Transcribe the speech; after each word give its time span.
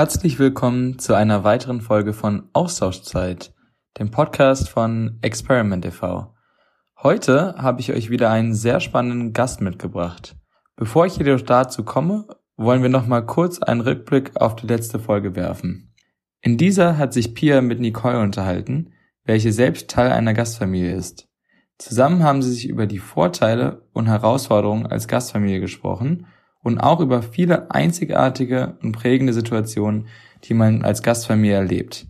Herzlich 0.00 0.38
willkommen 0.38 1.00
zu 1.00 1.14
einer 1.14 1.42
weiteren 1.42 1.80
Folge 1.80 2.12
von 2.12 2.50
Austauschzeit, 2.52 3.52
dem 3.98 4.12
Podcast 4.12 4.68
von 4.68 5.18
Experiment 5.22 5.84
e.V. 5.84 6.36
Heute 7.02 7.56
habe 7.58 7.80
ich 7.80 7.90
euch 7.90 8.08
wieder 8.08 8.30
einen 8.30 8.54
sehr 8.54 8.78
spannenden 8.78 9.32
Gast 9.32 9.60
mitgebracht. 9.60 10.36
Bevor 10.76 11.06
ich 11.06 11.16
jedoch 11.16 11.40
dazu 11.40 11.82
komme, 11.82 12.28
wollen 12.56 12.82
wir 12.82 12.90
noch 12.90 13.08
mal 13.08 13.26
kurz 13.26 13.60
einen 13.60 13.80
Rückblick 13.80 14.36
auf 14.40 14.54
die 14.54 14.68
letzte 14.68 15.00
Folge 15.00 15.34
werfen. 15.34 15.92
In 16.42 16.58
dieser 16.58 16.96
hat 16.96 17.12
sich 17.12 17.34
Pia 17.34 17.60
mit 17.60 17.80
Nicole 17.80 18.20
unterhalten, 18.20 18.92
welche 19.24 19.52
selbst 19.52 19.90
Teil 19.90 20.12
einer 20.12 20.32
Gastfamilie 20.32 20.94
ist. 20.94 21.26
Zusammen 21.76 22.22
haben 22.22 22.40
sie 22.40 22.52
sich 22.52 22.68
über 22.68 22.86
die 22.86 23.00
Vorteile 23.00 23.88
und 23.94 24.06
Herausforderungen 24.06 24.86
als 24.86 25.08
Gastfamilie 25.08 25.58
gesprochen 25.58 26.28
und 26.62 26.78
auch 26.78 27.00
über 27.00 27.22
viele 27.22 27.70
einzigartige 27.70 28.76
und 28.82 28.92
prägende 28.92 29.32
Situationen, 29.32 30.08
die 30.44 30.54
man 30.54 30.82
als 30.82 31.02
Gastfamilie 31.02 31.56
erlebt. 31.56 32.06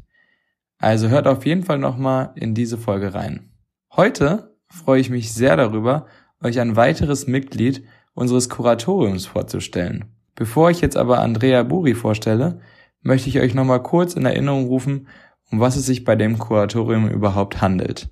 Also 0.79 1.09
hört 1.09 1.27
auf 1.27 1.45
jeden 1.45 1.65
Fall 1.65 1.79
nochmal 1.79 2.33
in 2.37 2.55
diese 2.55 2.79
Folge 2.79 3.15
rein. 3.15 3.51
Heute 3.95 4.57
freue 4.69 5.01
ich 5.01 5.11
mich 5.11 5.33
sehr 5.33 5.57
darüber, 5.57 6.07
euch 6.43 6.61
ein 6.61 6.77
weiteres 6.77 7.27
Mitglied 7.27 7.85
unseres 8.15 8.49
Kuratoriums 8.49 9.27
vorzustellen. 9.27 10.05
Bevor 10.35 10.71
ich 10.71 10.81
jetzt 10.81 10.97
aber 10.97 11.21
Andrea 11.21 11.63
Buri 11.65 11.95
vorstelle, 11.95 12.61
möchte 13.03 13.29
ich 13.29 13.41
euch 13.41 13.55
nochmal 13.55 13.83
kurz 13.83 14.15
in 14.15 14.25
Erinnerung 14.25 14.67
rufen, 14.67 15.09
um 15.51 15.61
was 15.61 15.77
es 15.77 15.87
sich 15.87 16.05
bei 16.05 16.15
dem 16.15 16.39
Kuratorium 16.39 17.09
überhaupt 17.09 17.61
handelt. 17.61 18.11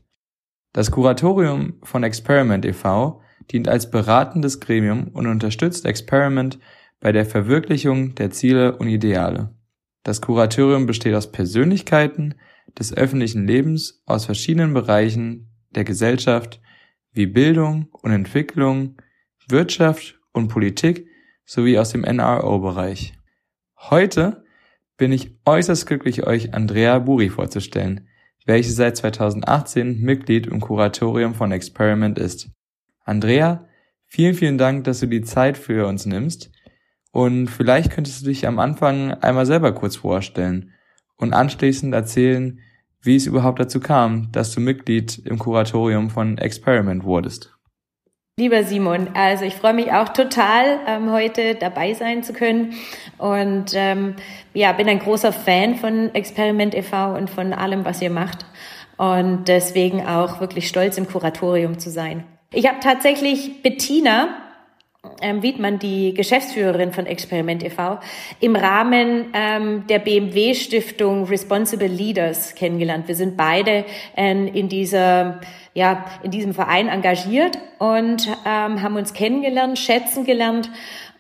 Das 0.73 0.91
Kuratorium 0.91 1.75
von 1.83 2.03
Experiment 2.03 2.65
e.V. 2.65 3.21
dient 3.53 3.69
als 3.69 3.91
beratendes 3.91 4.61
Gremium 4.61 5.09
und 5.09 5.27
unterstützt 5.27 5.87
Experiment 5.87 6.59
bei 7.01 7.13
der 7.13 7.27
Verwirklichung 7.27 8.15
der 8.15 8.31
Ziele 8.31 8.77
und 8.77 8.89
Ideale. 8.89 9.55
Das 10.03 10.21
Kuratorium 10.21 10.87
besteht 10.87 11.15
aus 11.15 11.33
Persönlichkeiten 11.33 12.35
des 12.79 12.97
öffentlichen 12.97 13.47
Lebens 13.47 14.03
aus 14.07 14.25
verschiedenen 14.25 14.75
Bereichen 14.75 15.51
der 15.71 15.85
Gesellschaft 15.85 16.61
wie 17.13 17.27
Bildung 17.27 17.89
und 17.93 18.13
Entwicklung, 18.13 18.97
Wirtschaft 19.49 20.21
und 20.33 20.49
Politik 20.49 21.07
sowie 21.45 21.79
aus 21.79 21.91
dem 21.91 22.03
NRO-Bereich. 22.03 23.15
Heute 23.79 24.45
bin 24.97 25.13
ich 25.13 25.37
äußerst 25.45 25.87
glücklich, 25.87 26.27
euch 26.27 26.55
Andrea 26.55 26.99
Buri 26.99 27.29
vorzustellen, 27.29 28.09
welche 28.45 28.73
seit 28.73 28.97
2018 28.97 30.01
Mitglied 30.01 30.47
im 30.47 30.61
Kuratorium 30.61 31.35
von 31.35 31.53
Experiment 31.53 32.19
ist. 32.19 32.51
Andrea, 33.07 33.65
vielen, 34.05 34.35
vielen 34.35 34.59
Dank, 34.59 34.85
dass 34.85 35.01
du 35.01 35.07
die 35.07 35.23
Zeit 35.23 35.57
für 35.57 35.87
uns 35.87 36.05
nimmst. 36.05 36.51
Und 37.13 37.47
vielleicht 37.47 37.93
könntest 37.93 38.21
du 38.21 38.27
dich 38.27 38.47
am 38.47 38.59
Anfang 38.59 39.15
einmal 39.15 39.47
selber 39.47 39.73
kurz 39.73 39.97
vorstellen 39.97 40.73
und 41.17 41.33
anschließend 41.33 41.95
erzählen, 41.95 42.61
wie 43.01 43.17
es 43.17 43.27
überhaupt 43.27 43.61
dazu 43.61 43.81
kam, 43.81 44.31
dass 44.33 44.53
du 44.53 44.61
Mitglied 44.61 45.19
im 45.25 45.39
Kuratorium 45.39 46.11
von 46.11 46.37
Experiment 46.37 47.05
wurdest. 47.05 47.57
Lieber 48.39 48.65
Simon, 48.65 49.09
also 49.15 49.45
ich 49.45 49.55
freue 49.55 49.73
mich 49.73 49.93
auch 49.93 50.11
total, 50.11 50.81
ähm, 50.87 51.11
heute 51.11 51.55
dabei 51.55 51.95
sein 51.95 52.23
zu 52.23 52.35
können 52.35 52.75
und 53.17 53.73
ähm, 53.73 54.17
ja, 54.53 54.73
bin 54.73 54.89
ein 54.89 54.99
großer 54.99 55.33
Fan 55.33 55.77
von 55.77 56.15
Experiment 56.15 56.75
e.V. 56.75 57.15
und 57.15 57.31
von 57.31 57.55
allem, 57.55 57.87
was 57.87 58.03
ihr 58.03 58.11
macht 58.11 58.45
und 58.99 59.49
deswegen 59.49 60.05
auch 60.05 60.41
wirklich 60.41 60.69
stolz 60.69 60.99
im 60.99 61.09
Kuratorium 61.09 61.79
zu 61.79 61.89
sein. 61.89 62.25
Ich 62.57 62.67
habe 62.67 62.81
tatsächlich 62.81 63.63
Bettina 63.63 64.29
ähm, 65.21 65.43
Wiedmann, 65.43 65.79
die 65.79 66.15
Geschäftsführerin 66.15 66.91
von 66.91 67.05
Experiment 67.05 67.63
e.V., 67.63 67.99
im 68.41 68.57
Rahmen 68.57 69.27
ähm, 69.35 69.87
der 69.89 69.99
BMW 69.99 70.55
Stiftung 70.55 71.25
Responsible 71.25 71.87
Leaders 71.87 72.55
kennengelernt. 72.55 73.09
Wir 73.09 73.15
sind 73.15 73.37
beide 73.37 73.85
ähm, 74.17 74.49
in 74.49 74.71
dieser 74.71 75.43
ja, 75.75 76.07
in 76.23 76.31
diesem 76.31 76.55
Verein 76.55 76.89
engagiert 76.89 77.59
und 77.79 78.27
ähm, 78.47 78.81
haben 78.81 78.97
uns 78.97 79.13
kennengelernt, 79.13 79.79
schätzen 79.79 80.25
gelernt 80.25 80.71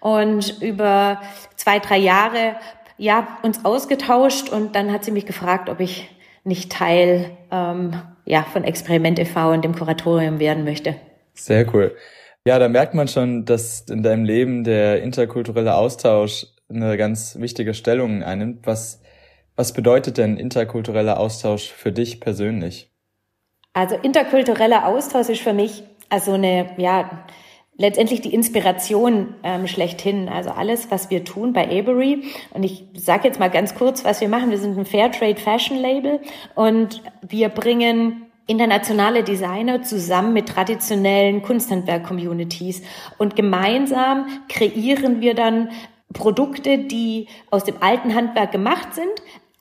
und 0.00 0.62
über 0.62 1.20
zwei, 1.56 1.80
drei 1.80 1.98
Jahre 1.98 2.56
ja, 2.96 3.28
uns 3.42 3.62
ausgetauscht 3.62 4.48
und 4.48 4.74
dann 4.74 4.90
hat 4.90 5.04
sie 5.04 5.10
mich 5.10 5.26
gefragt, 5.26 5.68
ob 5.68 5.80
ich 5.80 6.08
nicht 6.44 6.72
Teil 6.72 7.36
ähm, 7.50 7.92
ja, 8.24 8.42
von 8.42 8.64
Experiment 8.64 9.18
e.V. 9.18 9.52
und 9.52 9.66
dem 9.66 9.74
Kuratorium 9.74 10.38
werden 10.40 10.64
möchte. 10.64 10.96
Sehr 11.36 11.72
cool. 11.74 11.94
Ja, 12.44 12.58
da 12.58 12.68
merkt 12.68 12.94
man 12.94 13.08
schon, 13.08 13.44
dass 13.44 13.82
in 13.82 14.02
deinem 14.02 14.24
Leben 14.24 14.64
der 14.64 15.02
interkulturelle 15.02 15.74
Austausch 15.74 16.46
eine 16.68 16.96
ganz 16.96 17.36
wichtige 17.38 17.74
Stellung 17.74 18.22
einnimmt. 18.22 18.66
Was, 18.66 19.00
was 19.54 19.72
bedeutet 19.72 20.18
denn 20.18 20.36
interkultureller 20.36 21.18
Austausch 21.18 21.70
für 21.70 21.92
dich 21.92 22.20
persönlich? 22.20 22.90
Also 23.72 23.96
interkultureller 23.96 24.86
Austausch 24.86 25.28
ist 25.28 25.42
für 25.42 25.52
mich 25.52 25.82
also 26.08 26.32
eine, 26.32 26.70
ja, 26.78 27.26
letztendlich 27.76 28.20
die 28.20 28.32
Inspiration 28.32 29.34
ähm, 29.42 29.66
schlechthin. 29.66 30.28
Also 30.28 30.50
alles, 30.50 30.90
was 30.90 31.10
wir 31.10 31.24
tun 31.24 31.52
bei 31.52 31.66
Avery. 31.66 32.22
Und 32.50 32.62
ich 32.62 32.84
sage 32.94 33.28
jetzt 33.28 33.38
mal 33.38 33.50
ganz 33.50 33.74
kurz, 33.74 34.04
was 34.04 34.20
wir 34.20 34.28
machen. 34.28 34.50
Wir 34.50 34.58
sind 34.58 34.78
ein 34.78 34.86
Fairtrade 34.86 35.40
Fashion 35.40 35.78
Label 35.78 36.20
und 36.54 37.02
wir 37.26 37.48
bringen 37.48 38.25
internationale 38.46 39.24
Designer 39.24 39.82
zusammen 39.82 40.32
mit 40.32 40.48
traditionellen 40.48 41.42
Kunsthandwerk-Communities. 41.42 42.82
Und 43.18 43.36
gemeinsam 43.36 44.26
kreieren 44.48 45.20
wir 45.20 45.34
dann 45.34 45.70
Produkte, 46.12 46.78
die 46.78 47.28
aus 47.50 47.64
dem 47.64 47.76
alten 47.80 48.14
Handwerk 48.14 48.52
gemacht 48.52 48.94
sind, 48.94 49.10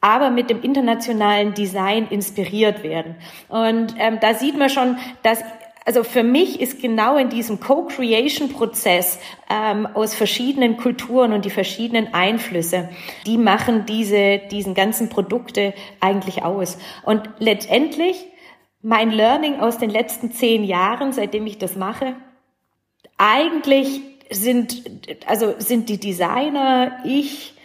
aber 0.01 0.29
mit 0.29 0.49
dem 0.49 0.61
internationalen 0.61 1.53
Design 1.55 2.07
inspiriert 2.09 2.83
werden. 2.83 3.15
Und 3.49 3.95
ähm, 3.97 4.19
da 4.21 4.35
sieht 4.35 4.57
man 4.57 4.69
schon, 4.69 4.97
dass 5.23 5.43
also 5.87 6.03
für 6.03 6.23
mich 6.23 6.61
ist 6.61 6.81
genau 6.81 7.15
in 7.15 7.29
diesem 7.29 7.59
Co-Creation-Prozess 7.59 9.19
ähm, 9.51 9.85
aus 9.85 10.15
verschiedenen 10.15 10.77
Kulturen 10.77 11.31
und 11.31 11.45
die 11.45 11.51
verschiedenen 11.51 12.11
Einflüsse, 12.11 12.89
die 13.27 13.37
machen 13.37 13.85
diese 13.85 14.39
diesen 14.49 14.73
ganzen 14.73 15.09
Produkte 15.09 15.75
eigentlich 15.99 16.43
aus. 16.43 16.79
Und 17.03 17.29
letztendlich 17.37 18.25
mein 18.85 19.09
Learning 19.09 19.61
aus 19.61 19.79
den 19.79 19.89
letzten 19.89 20.31
zehn 20.31 20.63
Jahren, 20.63 21.11
seitdem 21.11 21.47
ich 21.47 21.57
das 21.57 21.75
mache, 21.75 22.13
eigentlich 23.17 23.99
sind, 24.29 24.83
also 25.25 25.55
sind 25.57 25.89
die 25.89 25.99
Designer, 25.99 26.99
ich, 27.03 27.55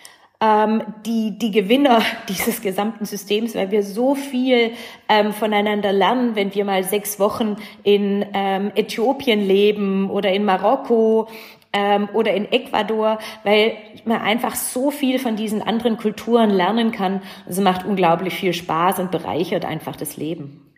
ähm, 0.41 0.83
die, 1.05 1.37
die 1.37 1.51
Gewinner 1.51 2.01
dieses 2.31 2.63
gesamten 2.63 3.05
Systems, 3.05 3.55
weil 3.55 3.71
wir 3.71 3.83
so 3.83 4.15
viel 4.15 4.73
ähm, 5.11 5.35
voneinander 5.35 5.93
lernen, 5.93 6.37
wenn 6.37 6.55
wir 6.55 6.65
mal 6.65 6.85
sechs 6.85 7.21
Wochen 7.21 7.57
in 7.83 8.25
ähm, 8.33 8.73
Äthiopien 8.75 9.47
leben 9.47 10.09
oder 10.09 10.33
in 10.33 10.47
Marokko 10.47 11.29
ähm, 11.75 12.09
oder 12.15 12.33
in 12.33 12.51
Ecuador, 12.51 13.19
weil 13.45 13.77
man 14.07 14.23
einfach 14.23 14.55
so 14.55 14.91
viel 14.91 15.19
von 15.19 15.37
diesen 15.37 15.61
anderen 15.61 15.99
Kulturen 15.99 16.49
lernen 16.49 16.93
kann. 16.93 17.21
Es 17.47 17.61
macht 17.61 17.85
unglaublich 17.85 18.33
viel 18.33 18.55
Spaß 18.55 19.01
und 19.01 19.11
bereichert 19.11 19.67
einfach 19.67 19.97
das 19.97 20.17
Leben. 20.17 20.70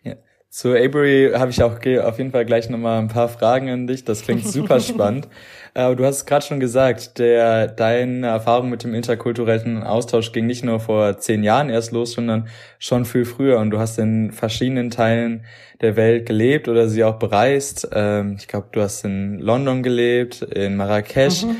Zu 0.53 0.75
Avery 0.75 1.31
habe 1.33 1.49
ich 1.49 1.63
auch 1.63 1.77
auf 1.77 2.17
jeden 2.19 2.29
Fall 2.29 2.45
gleich 2.45 2.69
nochmal 2.69 2.99
ein 2.99 3.07
paar 3.07 3.27
Fragen 3.27 3.71
an 3.71 3.87
dich. 3.87 4.03
Das 4.03 4.21
klingt 4.21 4.45
super 4.45 4.79
spannend. 4.79 5.27
Aber 5.73 5.95
du 5.95 6.05
hast 6.05 6.17
es 6.17 6.25
gerade 6.27 6.45
schon 6.45 6.59
gesagt, 6.59 7.17
der, 7.17 7.65
deine 7.65 8.27
Erfahrung 8.27 8.69
mit 8.69 8.83
dem 8.83 8.93
interkulturellen 8.93 9.81
Austausch 9.81 10.31
ging 10.31 10.45
nicht 10.45 10.63
nur 10.63 10.79
vor 10.79 11.17
zehn 11.17 11.41
Jahren 11.41 11.71
erst 11.71 11.91
los, 11.91 12.11
sondern 12.11 12.49
schon 12.77 13.05
viel 13.05 13.25
früher. 13.25 13.57
Und 13.57 13.71
du 13.71 13.79
hast 13.79 13.97
in 13.97 14.31
verschiedenen 14.31 14.91
Teilen 14.91 15.43
der 15.81 15.95
Welt 15.95 16.27
gelebt 16.27 16.67
oder 16.67 16.87
sie 16.87 17.03
auch 17.03 17.17
bereist. 17.17 17.89
Ähm, 17.91 18.35
ich 18.37 18.47
glaube, 18.47 18.67
du 18.73 18.81
hast 18.81 19.03
in 19.05 19.39
London 19.39 19.81
gelebt, 19.81 20.43
in 20.43 20.75
Marrakesch. 20.75 21.45
Mhm. 21.45 21.55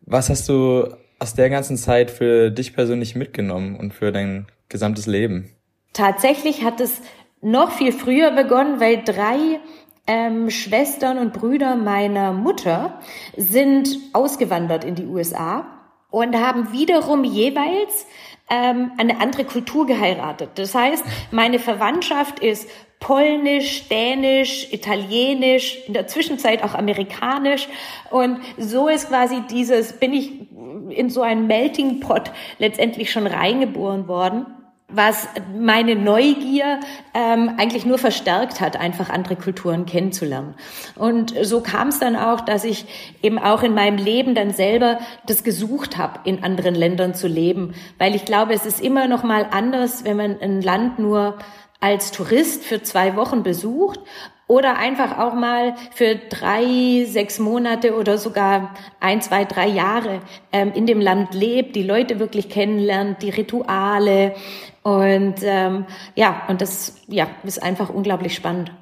Was 0.00 0.30
hast 0.30 0.48
du 0.48 0.88
aus 1.18 1.34
der 1.34 1.50
ganzen 1.50 1.76
Zeit 1.76 2.10
für 2.10 2.50
dich 2.50 2.72
persönlich 2.72 3.14
mitgenommen 3.14 3.76
und 3.76 3.92
für 3.92 4.10
dein 4.10 4.46
gesamtes 4.70 5.04
Leben? 5.04 5.50
Tatsächlich 5.92 6.62
hat 6.62 6.80
es 6.80 7.02
noch 7.40 7.72
viel 7.72 7.92
früher 7.92 8.30
begonnen, 8.30 8.80
weil 8.80 9.02
drei 9.04 9.60
ähm, 10.06 10.50
Schwestern 10.50 11.18
und 11.18 11.32
Brüder 11.32 11.76
meiner 11.76 12.32
Mutter 12.32 13.00
sind 13.36 13.88
ausgewandert 14.12 14.84
in 14.84 14.94
die 14.94 15.06
USA 15.06 15.66
und 16.10 16.34
haben 16.36 16.72
wiederum 16.72 17.24
jeweils 17.24 18.06
ähm, 18.50 18.92
eine 18.96 19.20
andere 19.20 19.44
Kultur 19.44 19.86
geheiratet. 19.86 20.50
Das 20.54 20.74
heißt, 20.74 21.04
meine 21.30 21.58
Verwandtschaft 21.58 22.40
ist 22.40 22.68
polnisch, 23.00 23.88
dänisch, 23.88 24.72
italienisch, 24.72 25.78
in 25.86 25.94
der 25.94 26.06
Zwischenzeit 26.06 26.64
auch 26.64 26.74
amerikanisch. 26.74 27.68
Und 28.10 28.40
so 28.56 28.88
ist 28.88 29.08
quasi 29.08 29.42
dieses, 29.50 29.92
bin 29.92 30.12
ich 30.14 30.32
in 30.90 31.10
so 31.10 31.22
einen 31.22 31.46
Melting 31.46 32.00
Pot 32.00 32.32
letztendlich 32.58 33.12
schon 33.12 33.26
reingeboren 33.26 34.08
worden. 34.08 34.46
Was 34.90 35.28
meine 35.54 35.96
Neugier 35.96 36.80
ähm, 37.12 37.52
eigentlich 37.58 37.84
nur 37.84 37.98
verstärkt 37.98 38.60
hat, 38.62 38.80
einfach 38.80 39.10
andere 39.10 39.36
Kulturen 39.36 39.84
kennenzulernen. 39.84 40.54
Und 40.94 41.34
so 41.42 41.60
kam 41.60 41.88
es 41.88 41.98
dann 41.98 42.16
auch, 42.16 42.40
dass 42.40 42.64
ich 42.64 42.86
eben 43.22 43.38
auch 43.38 43.62
in 43.62 43.74
meinem 43.74 43.98
Leben 43.98 44.34
dann 44.34 44.52
selber 44.52 44.98
das 45.26 45.44
gesucht 45.44 45.98
habe, 45.98 46.20
in 46.24 46.42
anderen 46.42 46.74
Ländern 46.74 47.14
zu 47.14 47.28
leben, 47.28 47.74
weil 47.98 48.14
ich 48.14 48.24
glaube, 48.24 48.54
es 48.54 48.64
ist 48.64 48.80
immer 48.80 49.08
noch 49.08 49.22
mal 49.22 49.46
anders, 49.50 50.04
wenn 50.04 50.16
man 50.16 50.40
ein 50.40 50.62
Land 50.62 50.98
nur 50.98 51.36
als 51.80 52.10
Tourist 52.10 52.64
für 52.64 52.82
zwei 52.82 53.14
Wochen 53.14 53.42
besucht 53.42 54.00
oder 54.48 54.78
einfach 54.78 55.18
auch 55.18 55.34
mal 55.34 55.74
für 55.94 56.16
drei, 56.16 57.04
sechs 57.06 57.38
Monate 57.38 57.94
oder 57.94 58.18
sogar 58.18 58.74
ein, 58.98 59.20
zwei, 59.20 59.44
drei 59.44 59.68
Jahre 59.68 60.20
ähm, 60.52 60.72
in 60.74 60.86
dem 60.86 61.00
Land 61.00 61.34
lebt, 61.34 61.76
die 61.76 61.84
Leute 61.84 62.18
wirklich 62.18 62.48
kennenlernt, 62.48 63.22
die 63.22 63.30
Rituale 63.30 64.34
und 64.82 65.34
ähm, 65.42 65.84
ja, 66.14 66.46
und 66.48 66.62
das 66.62 66.96
ja 67.08 67.28
ist 67.44 67.62
einfach 67.62 67.90
unglaublich 67.90 68.34
spannend. 68.34 68.72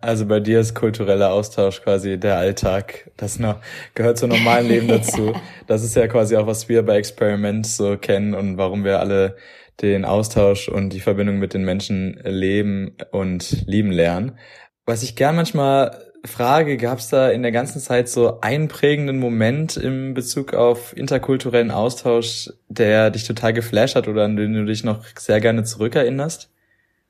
Also 0.00 0.24
bei 0.26 0.40
dir 0.40 0.60
ist 0.60 0.74
kultureller 0.74 1.32
Austausch 1.32 1.82
quasi 1.82 2.18
der 2.18 2.38
Alltag. 2.38 3.10
Das 3.16 3.38
noch, 3.38 3.56
gehört 3.94 4.16
zum 4.16 4.30
normalen 4.30 4.68
Leben 4.68 4.88
dazu. 4.88 5.32
Das 5.66 5.82
ist 5.82 5.96
ja 5.96 6.06
quasi 6.06 6.36
auch, 6.36 6.46
was 6.46 6.68
wir 6.68 6.84
bei 6.84 6.96
Experiment 6.96 7.66
so 7.66 7.96
kennen 7.96 8.34
und 8.34 8.56
warum 8.56 8.84
wir 8.84 9.00
alle 9.00 9.36
den 9.82 10.04
Austausch 10.04 10.68
und 10.68 10.92
die 10.92 11.00
Verbindung 11.00 11.38
mit 11.38 11.52
den 11.52 11.64
Menschen 11.64 12.18
leben 12.24 12.96
und 13.10 13.66
lieben 13.66 13.90
lernen. 13.90 14.38
Was 14.86 15.02
ich 15.02 15.16
gern 15.16 15.34
manchmal 15.34 16.12
frage, 16.24 16.76
gab 16.76 16.98
es 16.98 17.08
da 17.08 17.28
in 17.30 17.42
der 17.42 17.50
ganzen 17.50 17.80
Zeit 17.80 18.08
so 18.08 18.40
einen 18.40 18.68
prägenden 18.68 19.18
Moment 19.18 19.76
im 19.76 20.14
Bezug 20.14 20.54
auf 20.54 20.96
interkulturellen 20.96 21.72
Austausch, 21.72 22.50
der 22.68 23.10
dich 23.10 23.24
total 23.24 23.52
geflasht 23.52 23.96
hat 23.96 24.06
oder 24.06 24.24
an 24.24 24.36
den 24.36 24.52
du 24.52 24.64
dich 24.64 24.84
noch 24.84 25.00
sehr 25.18 25.40
gerne 25.40 25.64
zurückerinnerst? 25.64 26.50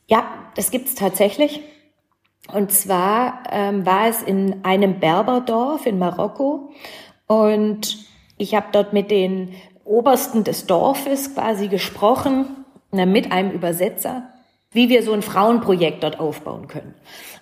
Ja, 0.07 0.25
das 0.55 0.71
gibt's 0.71 0.95
tatsächlich. 0.95 1.61
Und 2.51 2.73
zwar 2.73 3.43
ähm, 3.51 3.85
war 3.85 4.09
es 4.09 4.23
in 4.23 4.65
einem 4.65 4.99
Berberdorf 4.99 5.85
in 5.85 5.99
Marokko 5.99 6.73
und 7.27 7.99
ich 8.39 8.55
habe 8.55 8.69
dort 8.73 8.93
mit 8.95 9.11
den 9.11 9.55
Obersten 9.85 10.45
des 10.45 10.67
Dorfes 10.67 11.35
quasi 11.35 11.69
gesprochen, 11.69 12.65
mit 12.93 13.33
einem 13.33 13.51
Übersetzer 13.51 14.33
wie 14.73 14.89
wir 14.89 15.03
so 15.03 15.13
ein 15.13 15.23
Frauenprojekt 15.23 16.03
dort 16.03 16.21
aufbauen 16.21 16.69
können. 16.69 16.95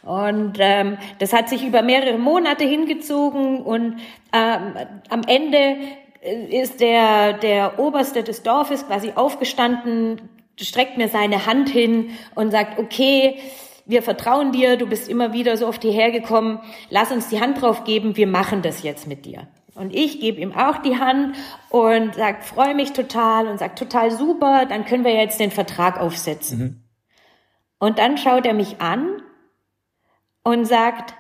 Und 0.03 0.59
ähm, 0.59 0.99
das 1.19 1.33
hat 1.33 1.49
sich 1.49 1.65
über 1.65 1.83
mehrere 1.83 2.19
Monate 2.19 2.65
hingezogen 2.65 3.63
und 3.63 3.97
ähm, 4.33 4.75
am 5.09 5.23
Ende 5.27 5.77
äh, 6.21 6.63
ist 6.63 6.81
der, 6.81 7.33
der 7.35 7.79
Oberste 7.79 8.23
des 8.23 8.43
Dorfes 8.43 8.87
quasi 8.87 9.13
aufgestanden, 9.15 10.21
streckt 10.61 10.99
mir 10.99 11.09
seine 11.09 11.47
Hand 11.47 11.71
hin 11.71 12.11
und 12.35 12.51
sagt, 12.51 12.79
okay, 12.79 13.39
wir 13.87 14.03
vertrauen 14.03 14.53
dir, 14.53 14.77
du 14.77 14.87
bist 14.87 15.09
immer 15.09 15.33
wieder 15.33 15.57
so 15.57 15.67
oft 15.67 15.83
hierher 15.83 16.11
gekommen, 16.11 16.61
lass 16.91 17.11
uns 17.11 17.29
die 17.29 17.41
Hand 17.41 17.61
drauf 17.61 17.85
geben, 17.85 18.17
wir 18.17 18.27
machen 18.27 18.63
das 18.63 18.83
jetzt 18.83 19.07
mit 19.07 19.27
dir. 19.27 19.49
Und 19.75 19.95
ich 19.95 20.21
gebe 20.21 20.41
ihm 20.41 20.53
auch 20.53 20.79
die 20.79 20.99
Hand 20.99 21.35
und 21.69 22.15
sag, 22.15 22.45
freue 22.45 22.75
mich 22.75 22.93
total 22.93 23.49
und 23.49 23.59
sag, 23.59 23.77
total 23.77 24.11
super, 24.11 24.67
dann 24.67 24.85
können 24.85 25.05
wir 25.05 25.15
jetzt 25.15 25.41
den 25.41 25.51
Vertrag 25.51 26.01
aufsetzen. 26.01 26.59
Mhm. 26.59 26.84
Und 27.79 27.99
dann 27.99 28.17
schaut 28.19 28.47
er 28.47 28.55
mich 28.55 28.81
an 28.81 29.23
und 30.43 30.65
sagt, 30.65 31.15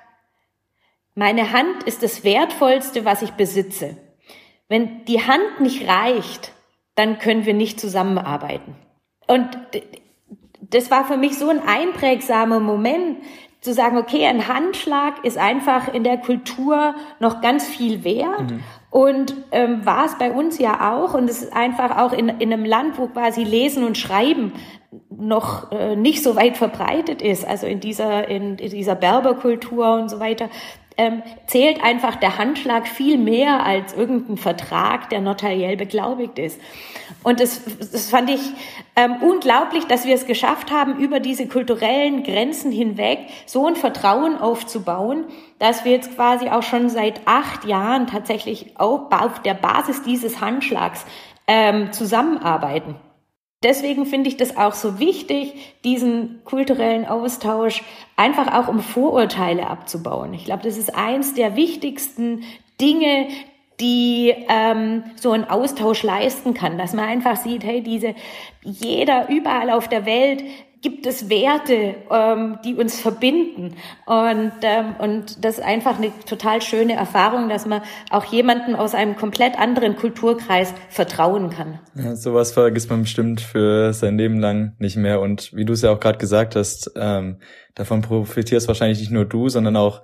meine 1.14 1.52
Hand 1.52 1.84
ist 1.84 2.02
das 2.02 2.24
Wertvollste, 2.24 3.04
was 3.04 3.22
ich 3.22 3.32
besitze. 3.32 3.96
Wenn 4.68 5.04
die 5.04 5.26
Hand 5.26 5.60
nicht 5.60 5.88
reicht, 5.88 6.52
dann 6.94 7.18
können 7.18 7.44
wir 7.44 7.54
nicht 7.54 7.78
zusammenarbeiten. 7.78 8.74
Und 9.26 9.58
das 10.60 10.90
war 10.90 11.04
für 11.04 11.16
mich 11.16 11.38
so 11.38 11.48
ein 11.48 11.60
einprägsamer 11.60 12.60
Moment, 12.60 13.18
zu 13.64 13.72
sagen, 13.72 13.96
okay, 13.96 14.26
ein 14.26 14.46
Handschlag 14.46 15.24
ist 15.24 15.38
einfach 15.38 15.92
in 15.92 16.04
der 16.04 16.18
Kultur 16.18 16.94
noch 17.18 17.40
ganz 17.40 17.66
viel 17.66 18.04
wert. 18.04 18.50
Mhm. 18.50 18.60
Und 18.90 19.34
ähm, 19.52 19.86
war 19.86 20.04
es 20.04 20.18
bei 20.18 20.30
uns 20.30 20.58
ja 20.58 20.92
auch. 20.92 21.14
Und 21.14 21.30
es 21.30 21.42
ist 21.42 21.52
einfach 21.54 21.96
auch 21.96 22.12
in, 22.12 22.28
in 22.28 22.52
einem 22.52 22.66
Land, 22.66 22.98
wo 22.98 23.06
quasi 23.06 23.42
Lesen 23.42 23.82
und 23.82 23.96
Schreiben 23.96 24.52
noch 25.10 25.72
äh, 25.72 25.96
nicht 25.96 26.22
so 26.22 26.36
weit 26.36 26.56
verbreitet 26.56 27.22
ist, 27.22 27.46
also 27.46 27.66
in 27.66 27.80
dieser, 27.80 28.28
in, 28.28 28.58
in 28.58 28.70
dieser 28.70 28.94
Berberkultur 28.94 29.94
und 29.94 30.08
so 30.08 30.20
weiter, 30.20 30.48
ähm, 30.96 31.22
zählt 31.46 31.82
einfach 31.82 32.16
der 32.16 32.38
Handschlag 32.38 32.86
viel 32.86 33.18
mehr 33.18 33.64
als 33.64 33.94
irgendein 33.94 34.36
Vertrag, 34.36 35.10
der 35.10 35.20
notariell 35.20 35.76
beglaubigt 35.76 36.38
ist. 36.38 36.60
Und 37.22 37.40
das, 37.40 37.62
das 37.78 38.10
fand 38.10 38.30
ich 38.30 38.40
ähm, 38.94 39.16
unglaublich, 39.20 39.86
dass 39.86 40.04
wir 40.04 40.14
es 40.14 40.26
geschafft 40.26 40.70
haben, 40.70 40.96
über 40.98 41.18
diese 41.18 41.48
kulturellen 41.48 42.22
Grenzen 42.22 42.70
hinweg 42.70 43.18
so 43.46 43.66
ein 43.66 43.76
Vertrauen 43.76 44.38
aufzubauen, 44.38 45.24
dass 45.58 45.84
wir 45.84 45.92
jetzt 45.92 46.14
quasi 46.14 46.48
auch 46.48 46.62
schon 46.62 46.88
seit 46.88 47.22
acht 47.26 47.64
Jahren 47.64 48.06
tatsächlich 48.06 48.78
auf, 48.78 49.10
auf 49.10 49.42
der 49.42 49.54
Basis 49.54 50.02
dieses 50.02 50.40
Handschlags 50.40 51.04
ähm, 51.46 51.92
zusammenarbeiten. 51.92 52.94
Deswegen 53.64 54.04
finde 54.04 54.28
ich 54.28 54.36
das 54.36 54.56
auch 54.56 54.74
so 54.74 54.98
wichtig, 55.00 55.74
diesen 55.84 56.44
kulturellen 56.44 57.06
Austausch 57.06 57.82
einfach 58.14 58.52
auch 58.52 58.68
um 58.68 58.80
Vorurteile 58.80 59.66
abzubauen. 59.66 60.34
Ich 60.34 60.44
glaube, 60.44 60.62
das 60.62 60.76
ist 60.76 60.94
eins 60.94 61.32
der 61.32 61.56
wichtigsten 61.56 62.44
Dinge, 62.78 63.28
die 63.80 64.34
ähm, 64.48 65.04
so 65.16 65.32
ein 65.32 65.48
Austausch 65.48 66.02
leisten 66.02 66.52
kann, 66.54 66.78
dass 66.78 66.92
man 66.92 67.06
einfach 67.06 67.36
sieht, 67.36 67.64
hey, 67.64 67.82
diese 67.82 68.14
jeder 68.62 69.28
überall 69.30 69.70
auf 69.70 69.88
der 69.88 70.06
Welt 70.06 70.44
gibt 70.84 71.06
es 71.06 71.30
Werte, 71.30 71.94
ähm, 72.10 72.58
die 72.62 72.74
uns 72.74 73.00
verbinden. 73.00 73.74
Und, 74.04 74.52
ähm, 74.60 74.96
und 74.98 75.42
das 75.42 75.56
ist 75.56 75.64
einfach 75.64 75.96
eine 75.96 76.12
total 76.26 76.60
schöne 76.60 76.92
Erfahrung, 76.92 77.48
dass 77.48 77.64
man 77.64 77.80
auch 78.10 78.26
jemanden 78.26 78.76
aus 78.76 78.94
einem 78.94 79.16
komplett 79.16 79.58
anderen 79.58 79.96
Kulturkreis 79.96 80.74
vertrauen 80.90 81.48
kann. 81.48 81.80
Ja, 81.94 82.14
sowas 82.14 82.52
vergisst 82.52 82.90
man 82.90 83.00
bestimmt 83.00 83.40
für 83.40 83.94
sein 83.94 84.18
Leben 84.18 84.38
lang 84.38 84.74
nicht 84.78 84.96
mehr. 84.96 85.22
Und 85.22 85.54
wie 85.54 85.64
du 85.64 85.72
es 85.72 85.80
ja 85.80 85.90
auch 85.90 86.00
gerade 86.00 86.18
gesagt 86.18 86.54
hast, 86.54 86.92
ähm, 86.96 87.38
davon 87.74 88.02
profitierst 88.02 88.68
wahrscheinlich 88.68 88.98
nicht 88.98 89.10
nur 89.10 89.24
du, 89.24 89.48
sondern 89.48 89.76
auch 89.76 90.02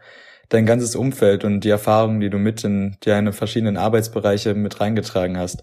dein 0.48 0.64
ganzes 0.64 0.96
Umfeld 0.96 1.44
und 1.44 1.60
die 1.60 1.68
Erfahrungen, 1.68 2.20
die 2.20 2.30
du 2.30 2.38
mit 2.38 2.64
in 2.64 2.96
deine 3.04 3.34
verschiedenen 3.34 3.76
Arbeitsbereiche 3.76 4.54
mit 4.54 4.80
reingetragen 4.80 5.36
hast. 5.36 5.62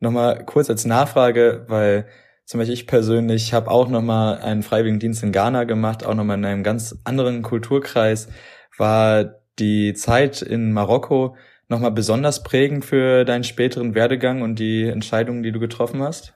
Nochmal 0.00 0.42
kurz 0.46 0.70
als 0.70 0.86
Nachfrage, 0.86 1.66
weil 1.68 2.06
zum 2.44 2.58
Beispiel 2.58 2.74
ich 2.74 2.86
persönlich 2.86 3.54
habe 3.54 3.70
auch 3.70 3.88
nochmal 3.88 4.38
einen 4.38 4.62
Freiwilligendienst 4.62 5.22
in 5.22 5.32
Ghana 5.32 5.64
gemacht, 5.64 6.04
auch 6.04 6.14
nochmal 6.14 6.38
in 6.38 6.44
einem 6.44 6.62
ganz 6.62 6.98
anderen 7.04 7.42
Kulturkreis. 7.42 8.28
War 8.76 9.40
die 9.58 9.94
Zeit 9.94 10.42
in 10.42 10.72
Marokko 10.72 11.36
nochmal 11.68 11.92
besonders 11.92 12.42
prägend 12.42 12.84
für 12.84 13.24
deinen 13.24 13.44
späteren 13.44 13.94
Werdegang 13.94 14.42
und 14.42 14.58
die 14.58 14.84
Entscheidungen, 14.84 15.42
die 15.42 15.52
du 15.52 15.60
getroffen 15.60 16.02
hast? 16.02 16.34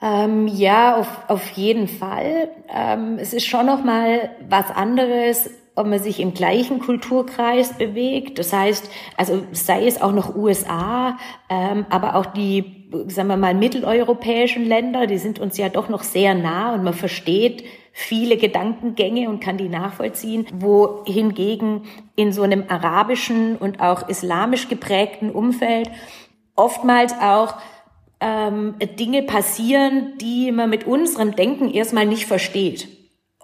Ähm, 0.00 0.46
ja, 0.46 0.96
auf, 0.96 1.08
auf 1.28 1.50
jeden 1.50 1.88
Fall. 1.88 2.50
Ähm, 2.72 3.16
es 3.18 3.32
ist 3.32 3.46
schon 3.46 3.66
nochmal 3.66 4.30
was 4.48 4.70
anderes, 4.70 5.50
ob 5.78 5.86
man 5.86 6.00
sich 6.00 6.20
im 6.20 6.34
gleichen 6.34 6.80
Kulturkreis 6.80 7.78
bewegt. 7.78 8.38
Das 8.38 8.52
heißt, 8.52 8.90
also 9.16 9.44
sei 9.52 9.86
es 9.86 10.02
auch 10.02 10.12
noch 10.12 10.34
USA, 10.34 11.16
ähm, 11.48 11.86
aber 11.88 12.16
auch 12.16 12.26
die, 12.26 12.88
sagen 13.06 13.28
wir 13.28 13.36
mal, 13.36 13.54
mitteleuropäischen 13.54 14.66
Länder, 14.66 15.06
die 15.06 15.18
sind 15.18 15.38
uns 15.38 15.56
ja 15.56 15.68
doch 15.68 15.88
noch 15.88 16.02
sehr 16.02 16.34
nah 16.34 16.74
und 16.74 16.82
man 16.82 16.94
versteht 16.94 17.64
viele 17.92 18.36
Gedankengänge 18.36 19.28
und 19.28 19.40
kann 19.40 19.56
die 19.56 19.68
nachvollziehen, 19.68 20.46
wo 20.52 21.04
hingegen 21.06 21.84
in 22.16 22.32
so 22.32 22.42
einem 22.42 22.64
arabischen 22.68 23.56
und 23.56 23.80
auch 23.80 24.08
islamisch 24.08 24.68
geprägten 24.68 25.30
Umfeld 25.30 25.90
oftmals 26.56 27.14
auch 27.20 27.54
ähm, 28.20 28.74
Dinge 28.98 29.22
passieren, 29.22 30.14
die 30.20 30.50
man 30.50 30.70
mit 30.70 30.86
unserem 30.86 31.36
Denken 31.36 31.70
erstmal 31.70 32.06
nicht 32.06 32.26
versteht 32.26 32.97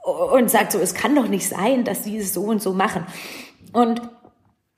und 0.05 0.51
sagt 0.51 0.73
so, 0.73 0.79
es 0.79 0.95
kann 0.95 1.15
doch 1.15 1.29
nicht 1.29 1.49
sein, 1.49 1.85
dass 1.85 2.03
die 2.03 2.19
es 2.19 2.35
so 2.35 2.43
und 2.43 2.61
so 2.63 2.75
machen. 2.75 3.07
Und 3.73 4.03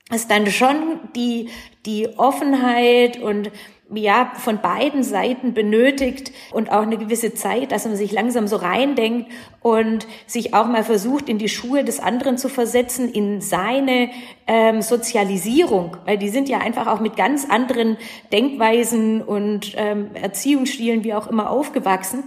es 0.09 0.21
ist 0.21 0.31
dann 0.31 0.47
schon 0.47 0.99
die, 1.15 1.49
die 1.85 2.17
Offenheit 2.17 3.21
und 3.21 3.51
ja, 3.93 4.33
von 4.35 4.59
beiden 4.59 5.03
Seiten 5.03 5.53
benötigt 5.53 6.33
und 6.51 6.71
auch 6.71 6.81
eine 6.81 6.97
gewisse 6.97 7.33
Zeit, 7.33 7.71
dass 7.71 7.85
man 7.85 7.95
sich 7.95 8.11
langsam 8.11 8.47
so 8.47 8.57
reindenkt 8.57 9.31
und 9.61 10.07
sich 10.25 10.53
auch 10.53 10.67
mal 10.67 10.83
versucht, 10.83 11.29
in 11.29 11.37
die 11.37 11.47
Schuhe 11.47 11.85
des 11.85 11.99
anderen 11.99 12.37
zu 12.37 12.49
versetzen, 12.49 13.09
in 13.09 13.39
seine 13.39 14.09
ähm, 14.45 14.81
Sozialisierung, 14.81 15.95
weil 16.05 16.17
die 16.17 16.29
sind 16.29 16.49
ja 16.49 16.59
einfach 16.59 16.87
auch 16.87 16.99
mit 16.99 17.15
ganz 17.15 17.49
anderen 17.49 17.97
Denkweisen 18.33 19.21
und 19.21 19.73
ähm, 19.77 20.09
Erziehungsstilen, 20.15 21.05
wie 21.05 21.13
auch 21.13 21.27
immer, 21.27 21.49
aufgewachsen. 21.49 22.25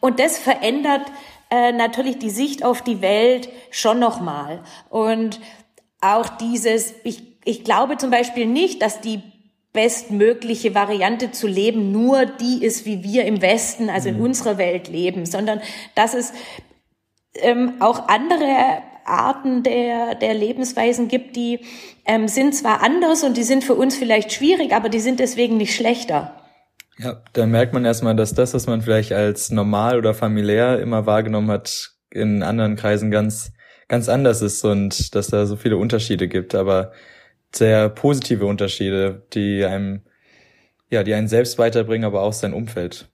Und 0.00 0.20
das 0.20 0.38
verändert 0.38 1.10
äh, 1.50 1.72
natürlich 1.72 2.18
die 2.18 2.30
Sicht 2.30 2.64
auf 2.64 2.82
die 2.82 3.00
Welt 3.00 3.48
schon 3.70 3.98
nochmal. 3.98 4.62
Und 4.90 5.40
auch 6.00 6.28
dieses, 6.28 6.94
ich, 7.04 7.22
ich 7.44 7.64
glaube 7.64 7.96
zum 7.96 8.10
Beispiel 8.10 8.46
nicht, 8.46 8.82
dass 8.82 9.00
die 9.00 9.22
bestmögliche 9.72 10.74
Variante 10.74 11.30
zu 11.30 11.46
leben 11.46 11.92
nur 11.92 12.26
die 12.26 12.64
ist, 12.64 12.86
wie 12.86 13.02
wir 13.02 13.24
im 13.24 13.42
Westen, 13.42 13.90
also 13.90 14.08
in 14.08 14.16
mhm. 14.16 14.24
unserer 14.24 14.58
Welt 14.58 14.88
leben, 14.88 15.26
sondern 15.26 15.60
dass 15.94 16.14
es 16.14 16.32
ähm, 17.34 17.74
auch 17.80 18.08
andere 18.08 18.82
Arten 19.04 19.62
der, 19.62 20.14
der 20.14 20.34
Lebensweisen 20.34 21.08
gibt, 21.08 21.36
die 21.36 21.60
ähm, 22.04 22.28
sind 22.28 22.54
zwar 22.54 22.82
anders 22.82 23.22
und 23.24 23.36
die 23.36 23.42
sind 23.42 23.64
für 23.64 23.74
uns 23.74 23.96
vielleicht 23.96 24.32
schwierig, 24.32 24.72
aber 24.72 24.88
die 24.88 25.00
sind 25.00 25.20
deswegen 25.20 25.56
nicht 25.56 25.74
schlechter. 25.74 26.37
Ja, 26.98 27.22
dann 27.32 27.50
merkt 27.50 27.74
man 27.74 27.84
erstmal, 27.84 28.16
dass 28.16 28.34
das, 28.34 28.54
was 28.54 28.66
man 28.66 28.82
vielleicht 28.82 29.12
als 29.12 29.50
normal 29.50 29.98
oder 29.98 30.14
familiär 30.14 30.80
immer 30.80 31.06
wahrgenommen 31.06 31.50
hat, 31.50 31.92
in 32.10 32.42
anderen 32.42 32.76
Kreisen 32.76 33.10
ganz, 33.10 33.52
ganz 33.86 34.08
anders 34.08 34.42
ist 34.42 34.64
und 34.64 35.14
dass 35.14 35.28
da 35.28 35.46
so 35.46 35.56
viele 35.56 35.76
Unterschiede 35.76 36.26
gibt, 36.26 36.54
aber 36.54 36.92
sehr 37.54 37.88
positive 37.88 38.46
Unterschiede, 38.46 39.22
die 39.32 39.64
einem, 39.64 40.02
ja, 40.90 41.02
die 41.04 41.14
einen 41.14 41.28
selbst 41.28 41.58
weiterbringen, 41.58 42.04
aber 42.04 42.22
auch 42.22 42.32
sein 42.32 42.52
Umfeld. 42.52 43.08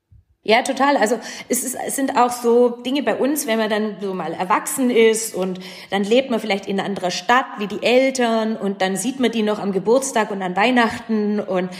Ja, 0.47 0.61
total. 0.61 0.99
Also 0.99 1.19
es, 1.49 1.64
ist, 1.64 1.75
es 1.87 1.97
sind 1.97 2.19
auch 2.19 2.31
so 2.31 2.69
Dinge 2.69 3.03
bei 3.03 3.17
uns, 3.17 3.47
wenn 3.47 3.59
man 3.59 3.71
dann 3.71 3.97
so 4.03 4.12
mal 4.12 4.35
erwachsen 4.35 4.91
ist 4.91 5.35
und 5.35 5.59
dann 5.91 6.05
lebt 6.05 6.31
man 6.31 6.38
vielleicht 6.38 6.67
in 6.67 6.79
einer 6.79 6.87
anderen 6.87 7.11
Stadt 7.11 7.47
wie 7.59 7.67
die 7.67 7.83
Eltern 7.83 8.57
und 8.57 8.83
dann 8.83 8.97
sieht 8.97 9.21
man 9.21 9.31
die 9.33 9.43
noch 9.43 9.59
am 9.59 9.73
Geburtstag 9.73 10.31
und 10.31 10.43
an 10.43 10.55
Weihnachten 10.55 11.41
und 11.41 11.71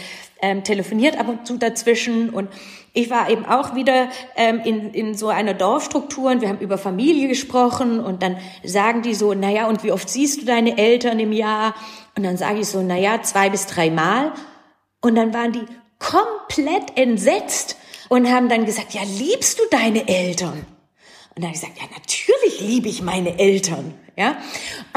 ähm, 0.45 0.63
telefoniert 0.63 1.17
ab 1.17 1.27
und 1.27 1.47
zu 1.47 1.57
dazwischen. 1.57 2.29
Und 2.29 2.49
ich 2.93 3.09
war 3.09 3.29
eben 3.31 3.45
auch 3.45 3.73
wieder 3.73 4.09
ähm, 4.35 4.61
in, 4.63 4.93
in 4.93 5.15
so 5.15 5.29
einer 5.29 5.55
Dorfstruktur 5.55 6.29
und 6.29 6.41
wir 6.41 6.49
haben 6.49 6.59
über 6.59 6.77
Familie 6.77 7.27
gesprochen 7.27 7.99
und 7.99 8.21
dann 8.21 8.37
sagen 8.63 9.01
die 9.01 9.15
so, 9.15 9.33
naja, 9.33 9.67
und 9.67 9.83
wie 9.83 9.91
oft 9.91 10.07
siehst 10.07 10.41
du 10.41 10.45
deine 10.45 10.77
Eltern 10.77 11.19
im 11.19 11.31
Jahr? 11.31 11.73
Und 12.15 12.23
dann 12.23 12.37
sage 12.37 12.59
ich 12.59 12.67
so, 12.67 12.81
naja, 12.83 13.23
zwei 13.23 13.49
bis 13.49 13.65
drei 13.65 13.89
Mal. 13.89 14.33
Und 15.01 15.15
dann 15.15 15.33
waren 15.33 15.51
die 15.51 15.65
komplett 15.97 16.95
entsetzt 16.95 17.75
und 18.07 18.29
haben 18.29 18.47
dann 18.47 18.65
gesagt, 18.65 18.93
ja, 18.93 19.01
liebst 19.03 19.57
du 19.57 19.63
deine 19.71 20.07
Eltern? 20.07 20.65
Und 21.35 21.43
dann 21.43 21.45
habe 21.45 21.55
ich 21.55 21.61
gesagt, 21.61 21.79
ja, 21.79 21.87
natürlich 21.91 22.61
liebe 22.61 22.87
ich 22.87 23.01
meine 23.01 23.39
Eltern. 23.39 23.95
Ja, 24.17 24.37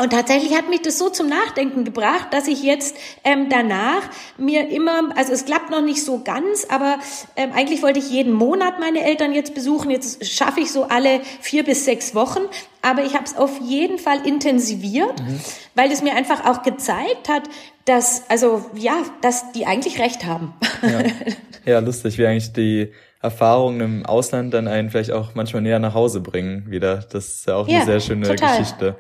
und 0.01 0.11
tatsächlich 0.11 0.57
hat 0.57 0.69
mich 0.69 0.83
das 0.83 0.97
so 0.97 1.09
zum 1.09 1.29
Nachdenken 1.29 1.85
gebracht, 1.85 2.29
dass 2.31 2.47
ich 2.47 2.63
jetzt 2.63 2.97
ähm, 3.25 3.49
danach 3.49 4.03
mir 4.37 4.69
immer, 4.69 5.11
also 5.17 5.33
es 5.33 5.45
klappt 5.45 5.71
noch 5.71 5.83
nicht 5.83 6.05
so 6.05 6.23
ganz, 6.23 6.67
aber 6.71 7.01
ähm, 7.35 7.51
eigentlich 7.53 7.83
wollte 7.83 7.99
ich 7.99 8.11
jeden 8.11 8.33
Monat 8.33 8.79
meine 8.79 9.03
Eltern 9.03 9.33
jetzt 9.33 9.55
besuchen. 9.55 9.91
Jetzt 9.91 10.25
schaffe 10.25 10.61
ich 10.61 10.71
so 10.71 10.85
alle 10.85 11.21
vier 11.41 11.65
bis 11.65 11.85
sechs 11.85 12.15
Wochen, 12.15 12.43
aber 12.81 13.05
ich 13.05 13.15
habe 13.15 13.25
es 13.25 13.37
auf 13.37 13.59
jeden 13.61 13.99
Fall 13.99 14.25
intensiviert, 14.25 15.21
mhm. 15.21 15.41
weil 15.75 15.91
es 15.91 16.01
mir 16.01 16.15
einfach 16.15 16.47
auch 16.47 16.63
gezeigt 16.63 17.29
hat, 17.29 17.43
dass 17.87 18.23
also 18.29 18.71
ja, 18.75 19.03
dass 19.21 19.51
die 19.51 19.67
eigentlich 19.67 19.99
recht 19.99 20.27
haben. 20.27 20.55
Ja, 20.83 21.03
ja 21.73 21.79
lustig, 21.81 22.19
wie 22.19 22.27
eigentlich 22.27 22.53
die 22.53 22.93
Erfahrungen 23.21 23.81
im 23.81 24.07
Ausland 24.07 24.55
dann 24.55 24.69
einen 24.69 24.91
vielleicht 24.91 25.13
auch 25.13 25.35
manchmal 25.35 25.63
näher 25.63 25.79
nach 25.79 25.95
Hause 25.95 26.21
bringen 26.21 26.71
wieder. 26.71 26.99
Das 27.11 27.29
ist 27.29 27.47
ja 27.47 27.57
auch 27.57 27.69
ja, 27.69 27.79
eine 27.79 27.87
sehr 27.87 28.01
schöne 28.01 28.27
total. 28.29 28.59
Geschichte. 28.59 28.97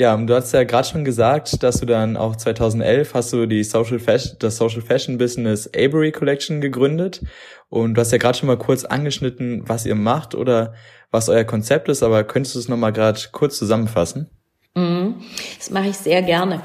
Ja, 0.00 0.16
du 0.16 0.32
hast 0.32 0.52
ja 0.52 0.62
gerade 0.62 0.86
schon 0.86 1.04
gesagt, 1.04 1.60
dass 1.62 1.80
du 1.80 1.86
dann 1.86 2.16
auch 2.16 2.36
2011 2.36 3.14
hast 3.14 3.32
du 3.32 3.46
die 3.46 3.64
Social 3.64 3.98
Fashion, 3.98 4.36
das 4.38 4.56
Social 4.56 4.80
Fashion 4.80 5.18
Business 5.18 5.68
Avery 5.74 6.12
Collection 6.12 6.60
gegründet 6.60 7.22
und 7.68 7.94
du 7.94 8.00
hast 8.00 8.12
ja 8.12 8.18
gerade 8.18 8.38
schon 8.38 8.46
mal 8.46 8.58
kurz 8.58 8.84
angeschnitten, 8.84 9.68
was 9.68 9.86
ihr 9.86 9.96
macht 9.96 10.36
oder 10.36 10.74
was 11.10 11.28
euer 11.28 11.42
Konzept 11.42 11.88
ist, 11.88 12.04
aber 12.04 12.22
könntest 12.22 12.54
du 12.54 12.60
es 12.60 12.68
nochmal 12.68 12.92
gerade 12.92 13.18
kurz 13.32 13.58
zusammenfassen? 13.58 14.30
Mhm, 14.76 15.16
das 15.56 15.70
mache 15.70 15.88
ich 15.88 15.96
sehr 15.96 16.22
gerne. 16.22 16.62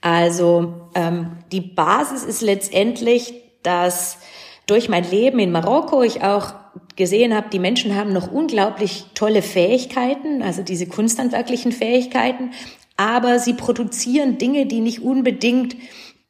Also 0.00 0.88
ähm, 0.94 1.38
die 1.52 1.60
Basis 1.60 2.24
ist 2.24 2.40
letztendlich, 2.40 3.34
dass 3.62 4.18
durch 4.70 4.88
mein 4.88 5.08
Leben 5.10 5.38
in 5.40 5.50
Marokko 5.50 6.02
ich 6.02 6.22
auch 6.22 6.54
gesehen 6.96 7.34
habe, 7.34 7.48
die 7.52 7.58
Menschen 7.58 7.96
haben 7.96 8.12
noch 8.12 8.30
unglaublich 8.30 9.06
tolle 9.14 9.42
Fähigkeiten, 9.42 10.42
also 10.42 10.62
diese 10.62 10.86
kunsthandwerklichen 10.86 11.72
Fähigkeiten, 11.72 12.52
aber 12.96 13.38
sie 13.38 13.54
produzieren 13.54 14.38
Dinge, 14.38 14.66
die 14.66 14.80
nicht 14.80 15.02
unbedingt 15.02 15.74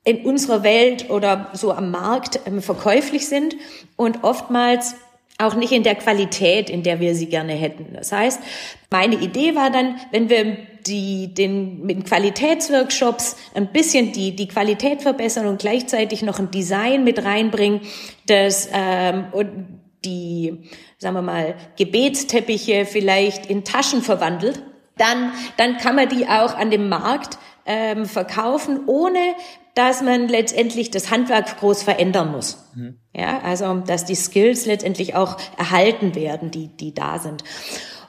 in 0.04 0.24
unserer 0.24 0.62
Welt 0.62 1.10
oder 1.10 1.50
so 1.52 1.72
am 1.72 1.90
Markt 1.90 2.40
ähm, 2.46 2.62
verkäuflich 2.62 3.28
sind 3.28 3.56
und 3.96 4.24
oftmals 4.24 4.94
auch 5.38 5.54
nicht 5.54 5.72
in 5.72 5.82
der 5.82 5.94
Qualität, 5.94 6.70
in 6.70 6.82
der 6.82 7.00
wir 7.00 7.14
sie 7.14 7.26
gerne 7.26 7.52
hätten. 7.52 7.92
Das 7.92 8.12
heißt, 8.12 8.40
meine 8.90 9.16
Idee 9.16 9.54
war 9.54 9.70
dann, 9.70 9.96
wenn 10.12 10.28
wir 10.28 10.56
die, 10.86 11.34
den, 11.34 11.82
mit 11.82 12.06
Qualitätsworkshops 12.06 13.36
ein 13.54 13.72
bisschen 13.72 14.12
die, 14.12 14.34
die 14.34 14.48
Qualität 14.48 15.02
verbessern 15.02 15.46
und 15.46 15.60
gleichzeitig 15.60 16.22
noch 16.22 16.38
ein 16.38 16.50
Design 16.50 17.04
mit 17.04 17.24
reinbringen, 17.24 17.80
das 18.26 18.68
ähm, 18.72 19.26
und 19.32 19.80
die, 20.04 20.70
sagen 20.98 21.14
wir 21.14 21.22
mal, 21.22 21.54
Gebetsteppiche 21.76 22.86
vielleicht 22.86 23.46
in 23.46 23.64
Taschen 23.64 24.02
verwandelt, 24.02 24.62
dann, 24.96 25.32
dann 25.56 25.76
kann 25.78 25.96
man 25.96 26.08
die 26.08 26.26
auch 26.26 26.54
an 26.54 26.70
dem 26.70 26.88
Markt 26.88 27.38
ähm, 27.66 28.06
verkaufen, 28.06 28.80
ohne 28.86 29.18
dass 29.74 30.02
man 30.02 30.28
letztendlich 30.28 30.90
das 30.90 31.10
Handwerk 31.10 31.58
groß 31.58 31.82
verändern 31.82 32.32
muss. 32.32 32.70
Mhm. 32.74 32.98
Ja, 33.14 33.40
also 33.42 33.74
dass 33.74 34.04
die 34.04 34.14
Skills 34.14 34.66
letztendlich 34.66 35.14
auch 35.14 35.36
erhalten 35.56 36.14
werden, 36.14 36.50
die, 36.50 36.68
die 36.68 36.92
da 36.92 37.18
sind. 37.18 37.44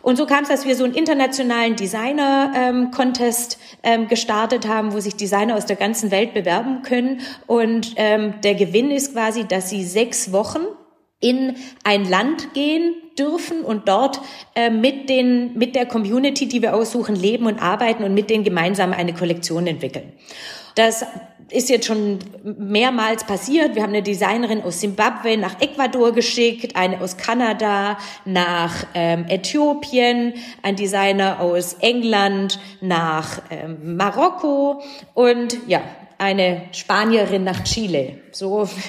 Und 0.02 0.18
so 0.18 0.26
kam 0.26 0.44
es, 0.44 0.50
dass 0.50 0.66
wir 0.66 0.76
so 0.76 0.84
einen 0.84 0.94
internationalen 0.94 1.76
Designer-Contest 1.76 3.60
ähm, 3.84 4.02
ähm, 4.02 4.08
gestartet 4.08 4.68
haben, 4.68 4.94
wo 4.94 5.00
sich 5.00 5.16
Designer 5.16 5.56
aus 5.56 5.66
der 5.66 5.76
ganzen 5.76 6.12
Welt 6.12 6.34
bewerben 6.34 6.82
können. 6.82 7.22
Und 7.48 7.94
ähm, 7.98 8.36
der 8.44 8.56
Gewinn 8.56 8.92
ist 8.92 9.14
quasi, 9.14 9.46
dass 9.46 9.70
sie 9.70 9.84
sechs 9.84 10.32
Wochen 10.32 10.62
in 11.20 11.56
ein 11.84 12.10
Land 12.10 12.54
gehen 12.54 12.96
dürfen 13.18 13.62
und 13.62 13.88
dort 13.88 14.20
äh, 14.56 14.70
mit 14.70 15.10
den 15.10 15.58
mit 15.58 15.76
der 15.76 15.86
Community, 15.86 16.48
die 16.48 16.62
wir 16.62 16.74
aussuchen, 16.74 17.16
leben 17.16 17.46
und 17.46 17.62
arbeiten 17.62 18.04
und 18.04 18.14
mit 18.14 18.30
denen 18.30 18.44
gemeinsam 18.44 18.92
eine 18.94 19.14
Kollektion 19.14 19.68
entwickeln. 19.68 20.12
Das 20.76 21.06
ist 21.52 21.70
jetzt 21.70 21.86
schon 21.86 22.20
mehrmals 22.44 23.24
passiert. 23.24 23.76
Wir 23.76 23.84
haben 23.84 23.90
eine 23.90 24.04
Designerin 24.04 24.62
aus 24.64 24.82
Simbabwe 24.82 25.38
nach 25.38 25.62
Ecuador 25.62 26.12
geschickt, 26.14 26.76
eine 26.76 27.02
aus 27.02 27.18
Kanada 27.18 27.98
nach 28.26 28.86
ähm, 28.94 29.26
Äthiopien, 29.28 30.34
ein 30.62 30.76
Designer 30.76 31.40
aus 31.40 31.74
England 31.82 32.60
nach 32.80 33.42
ähm, 33.50 33.98
Marokko 33.98 34.82
und 35.14 35.58
ja, 35.68 35.82
eine 36.18 36.64
Spanierin 36.72 37.44
nach 37.44 37.64
Chile. 37.64 38.20
So. 38.32 38.70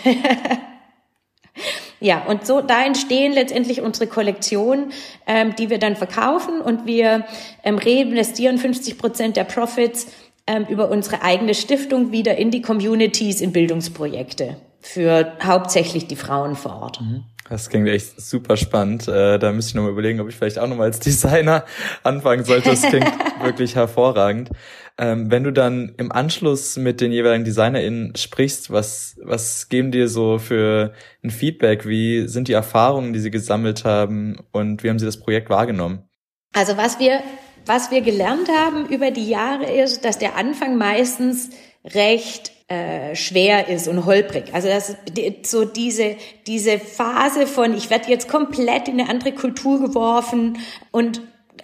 Ja, 2.03 2.25
und 2.25 2.45
so 2.45 2.61
da 2.63 2.85
entstehen 2.85 3.33
letztendlich 3.33 3.81
unsere 3.81 4.09
Kollektionen, 4.09 4.93
ähm, 5.29 5.55
die 5.55 5.71
wir 5.71 5.79
dann 5.79 5.95
verkaufen 5.95 6.61
und 6.61 6.85
wir 6.85 7.27
ähm, 7.63 7.79
reinvestieren 7.79 8.59
50 8.59 8.99
Prozent 8.99 9.37
der 9.37 9.45
Profits 9.45 10.09
ähm, 10.47 10.67
über 10.69 10.91
unsere 10.91 11.23
eigene 11.23 11.55
Stiftung 11.55 12.13
wieder 12.13 12.37
in 12.37 12.51
die 12.51 12.63
Communities, 12.63 13.41
in 13.41 13.53
Bildungsprojekte 13.53 14.57
für 14.83 15.33
hauptsächlich 15.43 16.09
die 16.09 16.17
Frauen 16.17 16.57
vor 16.57 16.83
Ort. 16.83 17.01
Mhm. 17.01 17.25
Das 17.49 17.69
klingt 17.69 17.89
echt 17.89 18.21
super 18.21 18.57
spannend. 18.57 19.09
Äh, 19.09 19.39
da 19.39 19.53
müsste 19.53 19.71
ich 19.71 19.75
nochmal 19.75 19.93
überlegen, 19.93 20.21
ob 20.21 20.29
ich 20.29 20.35
vielleicht 20.35 20.59
auch 20.59 20.67
nochmal 20.67 20.87
als 20.87 21.01
Designer 21.01 21.65
anfangen 22.03 22.45
sollte. 22.45 22.71
Das 22.71 22.83
klingt 22.83 23.13
wirklich 23.43 23.77
hervorragend. 23.77 24.51
Ähm, 24.99 25.31
wenn 25.31 25.45
du 25.45 25.53
dann 25.53 25.95
im 25.99 26.13
Anschluss 26.13 26.77
mit 26.77 27.01
den 27.01 27.13
jeweiligen 27.13 27.45
DesignerInnen 27.45 28.15
sprichst, 28.17 28.71
was, 28.71 29.17
was 29.23 29.69
geben 29.69 29.91
dir 29.91 30.09
so 30.09 30.39
für 30.39 30.93
ein 31.23 31.31
Feedback? 31.31 31.87
Wie 31.87 32.29
sind 32.29 32.49
die 32.49 32.53
Erfahrungen, 32.53 33.13
die 33.13 33.21
sie 33.21 33.31
gesammelt 33.31 33.85
haben 33.85 34.39
und 34.53 34.83
wie 34.83 34.91
haben 34.91 34.99
sie 34.99 35.07
das 35.07 35.19
Projekt 35.19 35.51
wahrgenommen? 35.51 36.09
Also 36.55 36.77
was 36.77 36.99
wir 36.99 37.21
was 37.67 37.91
wir 37.91 38.01
gelernt 38.01 38.49
haben 38.49 38.87
über 38.87 39.11
die 39.11 39.29
Jahre 39.29 39.71
ist, 39.71 40.05
dass 40.05 40.19
der 40.19 40.37
Anfang 40.37 40.77
meistens 40.77 41.51
recht 41.85 42.53
äh, 42.69 43.15
schwer 43.17 43.69
ist 43.69 43.89
und 43.89 44.07
holprig. 44.07 44.45
Also 44.53 44.69
das 44.69 44.97
so 45.43 45.65
diese 45.65 46.17
diese 46.47 46.79
Phase 46.79 47.47
von 47.47 47.77
ich 47.77 47.91
werde 47.91 48.11
jetzt 48.11 48.29
komplett 48.29 48.89
in 48.89 49.01
eine 49.01 49.11
andere 49.11 49.33
Kultur 49.33 49.81
geworfen 49.81 50.59
und 50.91 51.21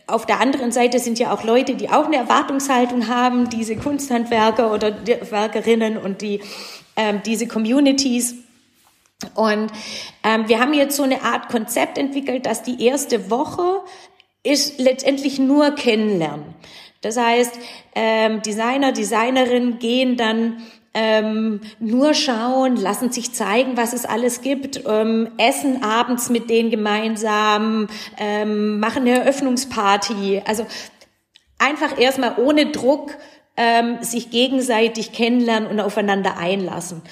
auf 0.07 0.27
der 0.27 0.41
anderen 0.41 0.73
Seite 0.73 0.99
sind 0.99 1.19
ja 1.19 1.33
auch 1.33 1.45
Leute, 1.45 1.75
die 1.75 1.91
auch 1.91 2.07
eine 2.07 2.17
Erwartungshaltung 2.17 3.09
haben, 3.09 3.51
diese 3.51 3.77
Kunsthandwerker 3.77 4.73
oder 4.73 4.97
Werkerinnen 5.31 5.99
und 5.99 6.23
die 6.23 6.41
ähm, 6.97 7.21
diese 7.25 7.47
Communities. 7.47 8.35
Und 9.35 9.73
ähm, 10.25 10.49
wir 10.49 10.61
haben 10.61 10.73
jetzt 10.75 10.97
so 10.97 11.03
eine 11.03 11.23
Art 11.23 11.49
Konzept 11.49 11.99
entwickelt, 11.99 12.47
dass 12.47 12.63
die 12.63 12.85
erste 12.85 13.31
Woche 13.31 13.81
ist 14.43 14.79
letztendlich 14.79 15.39
nur 15.39 15.73
kennenlernen. 15.73 16.55
Das 17.01 17.17
heißt, 17.17 17.59
ähm, 17.95 18.43
Designer, 18.43 18.93
Designerinnen 18.93 19.79
gehen 19.79 20.17
dann 20.17 20.63
ähm, 20.95 21.61
nur 21.79 22.15
schauen, 22.15 22.77
lassen 22.77 23.13
sich 23.13 23.33
zeigen, 23.33 23.77
was 23.77 23.93
es 23.93 24.05
alles 24.05 24.41
gibt, 24.41 24.83
ähm, 24.87 25.29
essen 25.37 25.83
abends 25.83 26.29
mit 26.29 26.51
denen 26.51 26.71
gemeinsam, 26.71 27.89
ähm, 28.19 28.81
machen 28.81 29.03
eine 29.03 29.21
Eröffnungsparty. 29.21 30.43
Also 30.45 30.67
einfach 31.59 32.01
erstmal 32.01 32.39
ohne 32.39 32.67
Druck 32.67 33.17
ähm, 33.57 34.03
sich 34.03 34.31
gegenseitig 34.31 35.13
kennenlernen 35.13 35.69
und 35.69 35.81
aufeinander 35.81 36.37
einlassen. 36.37 37.03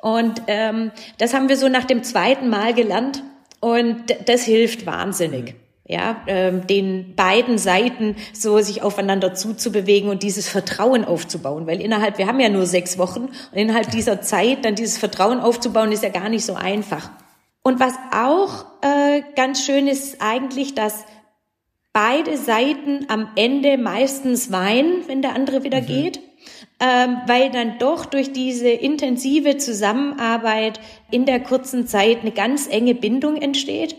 Und 0.00 0.42
ähm, 0.48 0.92
das 1.18 1.34
haben 1.34 1.48
wir 1.48 1.56
so 1.56 1.68
nach 1.68 1.84
dem 1.84 2.02
zweiten 2.04 2.50
Mal 2.50 2.74
gelernt 2.74 3.22
und 3.60 4.04
das 4.26 4.44
hilft 4.44 4.86
wahnsinnig. 4.86 5.54
Ja, 5.86 6.22
ähm, 6.26 6.66
den 6.66 7.14
beiden 7.14 7.58
Seiten 7.58 8.16
so 8.32 8.58
sich 8.60 8.80
aufeinander 8.80 9.34
zuzubewegen 9.34 10.08
und 10.08 10.22
dieses 10.22 10.48
Vertrauen 10.48 11.04
aufzubauen, 11.04 11.66
weil 11.66 11.82
innerhalb, 11.82 12.16
wir 12.16 12.26
haben 12.26 12.40
ja 12.40 12.48
nur 12.48 12.64
sechs 12.64 12.96
Wochen 12.96 13.24
und 13.24 13.58
innerhalb 13.58 13.90
dieser 13.90 14.22
Zeit 14.22 14.64
dann 14.64 14.76
dieses 14.76 14.96
Vertrauen 14.96 15.40
aufzubauen, 15.40 15.92
ist 15.92 16.02
ja 16.02 16.08
gar 16.08 16.30
nicht 16.30 16.46
so 16.46 16.54
einfach. 16.54 17.10
Und 17.62 17.80
was 17.80 17.92
auch 18.14 18.64
äh, 18.80 19.22
ganz 19.36 19.62
schön 19.64 19.86
ist 19.86 20.22
eigentlich, 20.22 20.74
dass 20.74 21.04
beide 21.92 22.36
Seiten 22.36 23.06
am 23.08 23.28
Ende 23.36 23.78
meistens 23.78 24.52
weinen, 24.52 25.06
wenn 25.06 25.22
der 25.22 25.34
andere 25.34 25.64
wieder 25.64 25.82
mhm. 25.82 25.86
geht, 25.86 26.20
ähm, 26.80 27.18
weil 27.26 27.50
dann 27.50 27.78
doch 27.78 28.04
durch 28.06 28.32
diese 28.32 28.68
intensive 28.68 29.58
Zusammenarbeit 29.58 30.80
in 31.10 31.24
der 31.24 31.40
kurzen 31.40 31.86
Zeit 31.86 32.22
eine 32.22 32.32
ganz 32.32 32.68
enge 32.68 32.94
Bindung 32.94 33.36
entsteht 33.36 33.96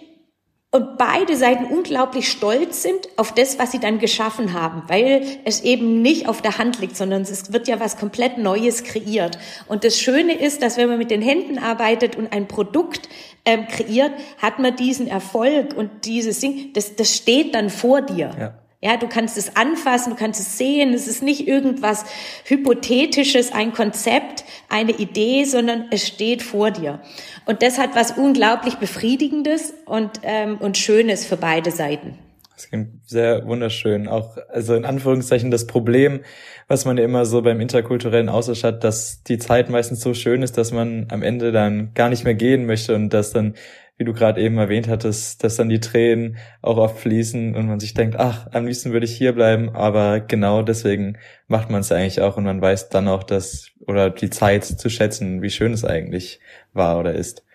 und 0.75 0.97
beide 0.97 1.37
Seiten 1.37 1.73
unglaublich 1.73 2.29
stolz 2.29 2.83
sind 2.83 3.07
auf 3.15 3.33
das, 3.33 3.57
was 3.57 3.71
sie 3.71 3.79
dann 3.79 3.97
geschaffen 3.97 4.51
haben, 4.51 4.83
weil 4.87 5.25
es 5.45 5.61
eben 5.61 6.01
nicht 6.01 6.27
auf 6.27 6.41
der 6.41 6.57
Hand 6.57 6.81
liegt, 6.81 6.97
sondern 6.97 7.21
es 7.21 7.53
wird 7.53 7.69
ja 7.69 7.79
was 7.79 7.95
komplett 7.95 8.37
Neues 8.37 8.83
kreiert. 8.83 9.37
Und 9.67 9.85
das 9.85 9.97
Schöne 9.97 10.33
ist, 10.33 10.61
dass 10.61 10.75
wenn 10.75 10.89
man 10.89 10.97
mit 10.97 11.11
den 11.11 11.21
Händen 11.21 11.59
arbeitet 11.59 12.17
und 12.17 12.33
ein 12.33 12.49
Produkt 12.49 13.07
ähm, 13.45 13.67
kreiert, 13.69 14.11
hat 14.41 14.59
man 14.59 14.75
diesen 14.75 15.07
Erfolg 15.07 15.77
und 15.77 16.03
dieses 16.03 16.41
Ding, 16.41 16.73
das, 16.73 16.97
das 16.97 17.15
steht 17.15 17.55
dann 17.55 17.69
vor 17.69 18.01
dir. 18.01 18.31
Ja. 18.37 18.53
Ja, 18.81 18.97
du 18.97 19.07
kannst 19.07 19.37
es 19.37 19.55
anfassen, 19.55 20.11
du 20.11 20.15
kannst 20.15 20.39
es 20.39 20.57
sehen. 20.57 20.93
Es 20.93 21.07
ist 21.07 21.23
nicht 21.23 21.47
irgendwas 21.47 22.05
Hypothetisches, 22.45 23.51
ein 23.51 23.73
Konzept, 23.73 24.43
eine 24.69 24.91
Idee, 24.91 25.45
sondern 25.45 25.85
es 25.91 26.07
steht 26.07 26.43
vor 26.43 26.71
dir. 26.71 27.01
Und 27.45 27.61
das 27.63 27.77
hat 27.79 27.95
was 27.95 28.11
unglaublich 28.11 28.75
Befriedigendes 28.75 29.73
und, 29.85 30.11
ähm, 30.23 30.57
und 30.59 30.77
Schönes 30.77 31.25
für 31.25 31.37
beide 31.37 31.71
Seiten. 31.71 32.19
Das 32.55 32.69
klingt 32.69 33.05
sehr 33.05 33.45
wunderschön. 33.45 34.07
Auch, 34.07 34.37
also 34.47 34.75
in 34.75 34.85
Anführungszeichen 34.85 35.51
das 35.51 35.67
Problem, 35.67 36.21
was 36.69 36.85
man 36.85 36.97
ja 36.97 37.03
immer 37.03 37.25
so 37.25 37.41
beim 37.41 37.59
interkulturellen 37.59 38.29
Austausch 38.29 38.63
hat, 38.63 38.83
dass 38.83 39.23
die 39.23 39.37
Zeit 39.37 39.69
meistens 39.69 39.99
so 39.99 40.13
schön 40.13 40.41
ist, 40.41 40.57
dass 40.57 40.71
man 40.71 41.07
am 41.11 41.21
Ende 41.21 41.51
dann 41.51 41.93
gar 41.95 42.09
nicht 42.09 42.23
mehr 42.23 42.33
gehen 42.33 42.65
möchte 42.65 42.95
und 42.95 43.09
dass 43.09 43.31
dann, 43.31 43.55
wie 43.97 44.03
du 44.03 44.13
gerade 44.13 44.41
eben 44.41 44.57
erwähnt 44.57 44.87
hattest, 44.89 45.43
dass 45.43 45.55
dann 45.55 45.69
die 45.69 45.79
Tränen 45.79 46.37
auch 46.61 46.77
oft 46.77 46.99
fließen 46.99 47.55
und 47.55 47.67
man 47.67 47.79
sich 47.79 47.93
denkt, 47.93 48.17
ach, 48.17 48.47
am 48.51 48.65
liebsten 48.65 48.91
würde 48.91 49.05
ich 49.05 49.15
hier 49.15 49.33
bleiben, 49.33 49.69
aber 49.73 50.19
genau 50.19 50.63
deswegen 50.63 51.17
macht 51.47 51.69
man 51.69 51.81
es 51.81 51.91
eigentlich 51.91 52.19
auch 52.21 52.35
und 52.35 52.43
man 52.43 52.61
weiß 52.61 52.89
dann 52.89 53.07
auch, 53.07 53.23
dass, 53.23 53.71
oder 53.87 54.09
die 54.09 54.29
Zeit 54.29 54.65
zu 54.65 54.89
schätzen, 54.89 55.41
wie 55.41 55.49
schön 55.49 55.71
es 55.71 55.85
eigentlich 55.85 56.39
war 56.73 56.99
oder 56.99 57.13
ist. 57.13 57.45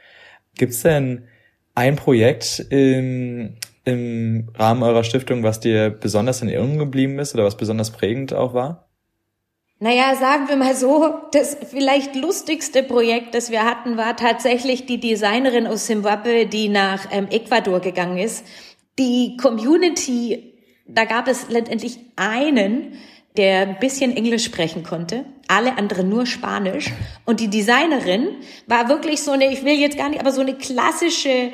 Gibt's 0.55 0.83
denn 0.83 1.25
ein 1.75 1.97
Projekt 1.97 2.67
im, 2.71 3.57
im 3.85 4.49
Rahmen 4.55 4.83
eurer 4.83 5.05
Stiftung, 5.05 5.43
was 5.43 5.61
dir 5.61 5.91
besonders 5.91 6.41
in 6.43 6.49
Erinnerung 6.49 6.79
geblieben 6.79 7.19
ist 7.19 7.35
oder 7.35 7.45
was 7.45 7.57
besonders 7.57 7.91
prägend 7.91 8.33
auch 8.33 8.55
war? 8.55 8.90
Naja, 9.83 10.15
sagen 10.15 10.47
wir 10.49 10.57
mal 10.57 10.77
so, 10.77 11.15
das 11.33 11.57
vielleicht 11.71 12.15
lustigste 12.15 12.83
Projekt, 12.83 13.35
das 13.35 13.51
wir 13.51 13.65
hatten, 13.65 13.97
war 13.97 14.15
tatsächlich 14.15 14.85
die 14.85 15.01
Designerin 15.01 15.67
aus 15.67 15.87
Zimbabwe, 15.87 16.45
die 16.45 16.69
nach 16.69 17.07
ähm, 17.11 17.29
Ecuador 17.31 17.81
gegangen 17.81 18.19
ist. 18.19 18.45
Die 18.99 19.39
Community, 19.39 20.53
da 20.87 21.07
gab 21.07 21.29
es 21.29 21.49
letztendlich 21.49 21.99
einen, 22.17 22.99
der 23.39 23.63
ein 23.63 23.79
bisschen 23.79 24.15
Englisch 24.15 24.45
sprechen 24.45 24.83
konnte, 24.83 25.25
alle 25.49 25.79
anderen 25.79 26.11
nur 26.11 26.27
Spanisch. 26.27 26.93
Und 27.25 27.41
die 27.41 27.49
Designerin 27.49 28.37
war 28.67 28.91
wirklich 28.91 29.23
so 29.23 29.31
eine, 29.31 29.51
ich 29.51 29.65
will 29.65 29.79
jetzt 29.81 29.97
gar 29.97 30.11
nicht, 30.11 30.21
aber 30.21 30.33
so 30.33 30.43
eine 30.43 30.57
klassische, 30.57 31.53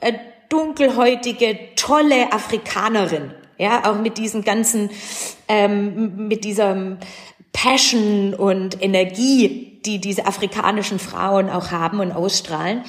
äh, 0.00 0.14
dunkelhäutige, 0.48 1.56
tolle 1.76 2.32
Afrikanerin. 2.32 3.30
Ja, 3.56 3.88
auch 3.88 4.00
mit 4.00 4.18
diesen 4.18 4.42
ganzen, 4.42 4.90
ähm, 5.46 6.26
mit 6.28 6.42
dieser 6.42 6.98
Passion 7.52 8.34
und 8.34 8.82
Energie, 8.82 9.80
die 9.84 10.00
diese 10.00 10.26
afrikanischen 10.26 10.98
Frauen 10.98 11.50
auch 11.50 11.70
haben 11.70 12.00
und 12.00 12.12
ausstrahlen. 12.12 12.82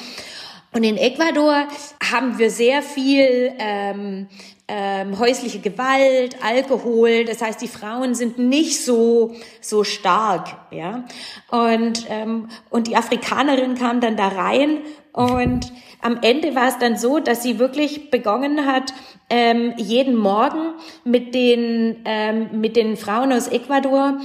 Und 0.72 0.84
in 0.84 0.98
Ecuador 0.98 1.68
haben 2.12 2.38
wir 2.38 2.52
sehr 2.52 2.84
viel 2.84 3.52
ähm, 3.58 4.28
ähm, 4.68 5.18
häusliche 5.18 5.60
Gewalt, 5.60 6.38
Alkohol. 6.44 7.26
Das 7.26 7.42
heißt, 7.42 7.60
die 7.62 7.68
Frauen 7.68 8.14
sind 8.14 8.38
nicht 8.38 8.84
so 8.86 9.36
so 9.62 9.84
stark, 9.84 10.50
ja. 10.70 11.06
Und 11.50 12.06
ähm, 12.10 12.50
und 12.70 12.88
die 12.88 12.96
Afrikanerin 12.96 13.76
kam 13.76 14.00
dann 14.00 14.16
da 14.16 14.28
rein 14.28 14.78
und 15.12 15.72
am 16.02 16.20
Ende 16.22 16.56
war 16.56 16.70
es 16.70 16.78
dann 16.78 16.98
so, 16.98 17.20
dass 17.20 17.42
sie 17.42 17.58
wirklich 17.58 18.12
begonnen 18.12 18.66
hat, 18.66 18.94
ähm, 19.30 19.74
jeden 19.78 20.16
Morgen 20.16 20.74
mit 21.04 21.34
den 21.34 22.04
ähm, 22.06 22.62
mit 22.62 22.76
den 22.76 22.96
Frauen 22.96 23.34
aus 23.34 23.48
Ecuador 23.48 24.20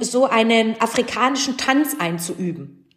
so 0.00 0.26
einen 0.26 0.80
afrikanischen 0.80 1.56
Tanz 1.56 1.96
einzuüben. 1.98 2.88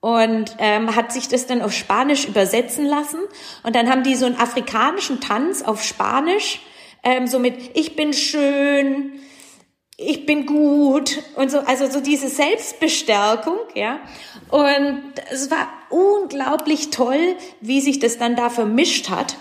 Und 0.00 0.56
ähm, 0.58 0.96
hat 0.96 1.12
sich 1.12 1.28
das 1.28 1.46
dann 1.46 1.60
auf 1.60 1.72
Spanisch 1.72 2.26
übersetzen 2.26 2.86
lassen. 2.86 3.20
Und 3.62 3.76
dann 3.76 3.90
haben 3.90 4.02
die 4.02 4.14
so 4.14 4.24
einen 4.24 4.38
afrikanischen 4.38 5.20
Tanz 5.20 5.62
auf 5.62 5.82
Spanisch, 5.82 6.60
ähm, 7.02 7.26
so 7.26 7.38
mit 7.38 7.76
Ich 7.76 7.96
bin 7.96 8.14
schön, 8.14 9.12
ich 9.98 10.24
bin 10.24 10.46
gut 10.46 11.22
und 11.36 11.50
so, 11.50 11.58
also 11.58 11.90
so 11.90 12.00
diese 12.00 12.28
Selbstbestärkung, 12.28 13.58
ja. 13.74 14.00
Und 14.50 15.02
es 15.30 15.50
war 15.50 15.68
unglaublich 15.90 16.88
toll, 16.88 17.36
wie 17.60 17.82
sich 17.82 17.98
das 17.98 18.16
dann 18.16 18.36
da 18.36 18.48
vermischt 18.48 19.10
hat 19.10 19.36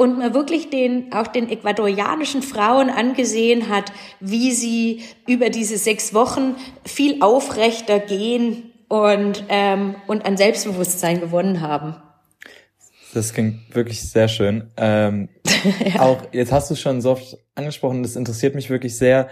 und 0.00 0.18
man 0.18 0.32
wirklich 0.32 0.70
den, 0.70 1.12
auch 1.12 1.26
den 1.26 1.50
ecuadorianischen 1.50 2.40
Frauen 2.40 2.88
angesehen 2.88 3.68
hat, 3.68 3.92
wie 4.18 4.50
sie 4.50 5.02
über 5.28 5.50
diese 5.50 5.76
sechs 5.76 6.14
Wochen 6.14 6.56
viel 6.86 7.22
aufrechter 7.22 7.98
gehen 7.98 8.72
und, 8.88 9.44
ähm, 9.50 9.96
und 10.06 10.24
an 10.24 10.38
Selbstbewusstsein 10.38 11.20
gewonnen 11.20 11.60
haben. 11.60 11.96
Das 13.12 13.34
klingt 13.34 13.74
wirklich 13.74 14.00
sehr 14.00 14.28
schön. 14.28 14.70
Ähm, 14.78 15.28
ja. 15.94 16.00
Auch 16.00 16.22
jetzt 16.32 16.50
hast 16.50 16.70
du 16.70 16.76
schon 16.76 17.02
so 17.02 17.10
oft 17.10 17.36
angesprochen, 17.54 18.02
das 18.02 18.16
interessiert 18.16 18.54
mich 18.54 18.70
wirklich 18.70 18.96
sehr. 18.96 19.28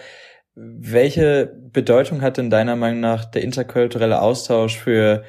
Welche 0.55 1.51
Bedeutung 1.73 2.21
hat 2.21 2.37
denn 2.37 2.51
deiner 2.51 2.77
Meinung 2.77 3.01
nach 3.01 3.25
der 3.25 3.41
interkulturelle 3.41 4.21
Austausch 4.21 4.77
für 4.77 5.25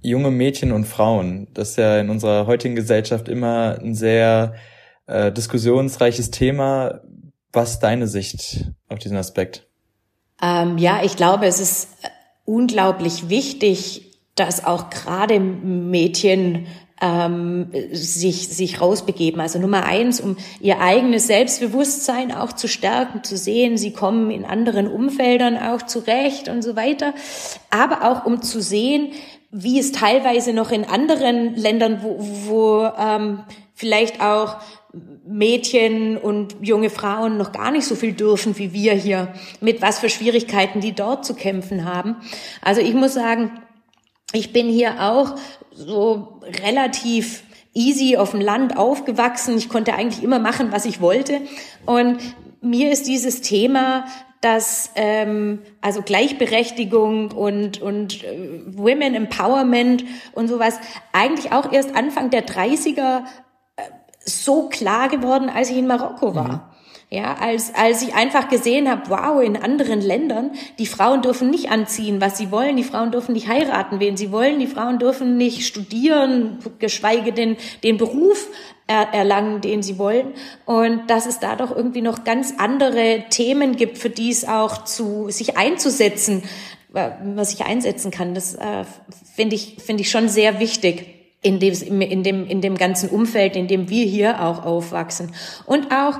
junge 0.00 0.30
Mädchen 0.30 0.72
und 0.72 0.84
Frauen. 0.84 1.48
Das 1.54 1.70
ist 1.70 1.76
ja 1.76 1.98
in 1.98 2.10
unserer 2.10 2.46
heutigen 2.46 2.74
Gesellschaft 2.74 3.28
immer 3.28 3.78
ein 3.80 3.94
sehr 3.94 4.54
äh, 5.06 5.32
diskussionsreiches 5.32 6.30
Thema. 6.30 7.00
Was 7.52 7.72
ist 7.72 7.80
deine 7.80 8.06
Sicht 8.06 8.70
auf 8.88 8.98
diesen 8.98 9.16
Aspekt? 9.16 9.66
Ähm, 10.42 10.78
ja, 10.78 11.02
ich 11.02 11.16
glaube, 11.16 11.46
es 11.46 11.60
ist 11.60 11.88
unglaublich 12.44 13.28
wichtig, 13.28 14.20
dass 14.34 14.64
auch 14.64 14.90
gerade 14.90 15.40
Mädchen 15.40 16.66
ähm, 17.00 17.70
sich, 17.92 18.48
sich 18.48 18.80
rausbegeben. 18.80 19.40
Also 19.40 19.58
Nummer 19.58 19.84
eins, 19.84 20.20
um 20.20 20.36
ihr 20.60 20.80
eigenes 20.80 21.26
Selbstbewusstsein 21.26 22.32
auch 22.32 22.52
zu 22.52 22.68
stärken, 22.68 23.22
zu 23.22 23.36
sehen, 23.36 23.76
sie 23.76 23.92
kommen 23.92 24.30
in 24.30 24.44
anderen 24.44 24.88
Umfeldern 24.88 25.56
auch 25.56 25.82
zurecht 25.82 26.48
und 26.48 26.62
so 26.62 26.76
weiter. 26.76 27.14
Aber 27.70 28.10
auch 28.10 28.26
um 28.26 28.42
zu 28.42 28.60
sehen, 28.60 29.12
wie 29.50 29.78
es 29.78 29.92
teilweise 29.92 30.52
noch 30.52 30.70
in 30.70 30.84
anderen 30.84 31.54
Ländern, 31.54 32.02
wo, 32.02 32.16
wo 32.18 32.90
ähm, 32.98 33.44
vielleicht 33.74 34.20
auch 34.20 34.56
Mädchen 35.26 36.16
und 36.16 36.56
junge 36.60 36.90
Frauen 36.90 37.36
noch 37.36 37.52
gar 37.52 37.70
nicht 37.70 37.84
so 37.84 37.94
viel 37.94 38.12
dürfen 38.12 38.58
wie 38.58 38.72
wir 38.72 38.94
hier, 38.94 39.32
mit 39.60 39.82
was 39.82 39.98
für 39.98 40.08
Schwierigkeiten 40.08 40.80
die 40.80 40.92
dort 40.92 41.24
zu 41.24 41.34
kämpfen 41.34 41.84
haben. 41.84 42.16
Also 42.62 42.80
ich 42.80 42.94
muss 42.94 43.14
sagen, 43.14 43.52
ich 44.32 44.52
bin 44.52 44.68
hier 44.68 45.02
auch 45.02 45.36
so 45.72 46.40
relativ 46.64 47.44
easy 47.74 48.16
auf 48.16 48.32
dem 48.32 48.40
Land 48.40 48.76
aufgewachsen. 48.76 49.56
Ich 49.56 49.68
konnte 49.68 49.94
eigentlich 49.94 50.22
immer 50.22 50.38
machen, 50.38 50.72
was 50.72 50.84
ich 50.84 51.00
wollte. 51.00 51.40
Und 51.86 52.18
mir 52.60 52.90
ist 52.90 53.06
dieses 53.06 53.40
Thema 53.40 54.04
dass 54.40 54.92
ähm, 54.94 55.60
also 55.80 56.02
Gleichberechtigung 56.02 57.32
und 57.32 57.82
und 57.82 58.22
äh, 58.24 58.62
Women 58.66 59.14
Empowerment 59.14 60.04
und 60.32 60.48
sowas 60.48 60.78
eigentlich 61.12 61.52
auch 61.52 61.72
erst 61.72 61.96
Anfang 61.96 62.30
der 62.30 62.46
30er 62.46 63.24
äh, 63.76 63.82
so 64.24 64.68
klar 64.68 65.08
geworden, 65.08 65.48
als 65.48 65.70
ich 65.70 65.76
in 65.76 65.86
Marokko 65.86 66.34
war. 66.34 66.67
Ja, 67.10 67.34
als, 67.40 67.74
als 67.74 68.02
ich 68.02 68.14
einfach 68.14 68.50
gesehen 68.50 68.86
habe, 68.86 69.08
wow, 69.08 69.42
in 69.42 69.56
anderen 69.56 70.02
Ländern, 70.02 70.50
die 70.78 70.84
Frauen 70.84 71.22
dürfen 71.22 71.48
nicht 71.48 71.70
anziehen, 71.70 72.20
was 72.20 72.36
sie 72.36 72.50
wollen, 72.50 72.76
die 72.76 72.84
Frauen 72.84 73.12
dürfen 73.12 73.32
nicht 73.32 73.48
heiraten, 73.48 73.98
wen 73.98 74.18
sie 74.18 74.30
wollen, 74.30 74.58
die 74.58 74.66
Frauen 74.66 74.98
dürfen 74.98 75.38
nicht 75.38 75.66
studieren, 75.66 76.58
geschweige 76.78 77.32
denn 77.32 77.56
den 77.82 77.96
Beruf 77.96 78.48
er, 78.86 79.14
erlangen, 79.14 79.62
den 79.62 79.82
sie 79.82 79.98
wollen. 79.98 80.34
Und 80.66 81.08
dass 81.08 81.24
es 81.24 81.38
da 81.38 81.56
doch 81.56 81.74
irgendwie 81.74 82.02
noch 82.02 82.24
ganz 82.24 82.54
andere 82.58 83.24
Themen 83.30 83.76
gibt, 83.76 83.96
für 83.96 84.10
die 84.10 84.30
es 84.30 84.46
auch 84.46 84.84
zu, 84.84 85.30
sich 85.30 85.56
einzusetzen 85.56 86.42
man 86.92 87.44
sich 87.44 87.64
einsetzen 87.64 88.10
kann. 88.10 88.34
Das 88.34 88.54
äh, 88.54 88.84
finde 89.34 89.56
ich, 89.56 89.76
finde 89.84 90.02
ich 90.02 90.10
schon 90.10 90.28
sehr 90.28 90.60
wichtig 90.60 91.06
in 91.42 91.60
dem, 91.60 92.00
in 92.00 92.22
dem, 92.22 92.46
in 92.46 92.60
dem 92.60 92.76
ganzen 92.76 93.08
Umfeld, 93.10 93.56
in 93.56 93.68
dem 93.68 93.88
wir 93.90 94.04
hier 94.04 94.42
auch 94.42 94.64
aufwachsen. 94.64 95.32
Und 95.66 95.92
auch 95.92 96.18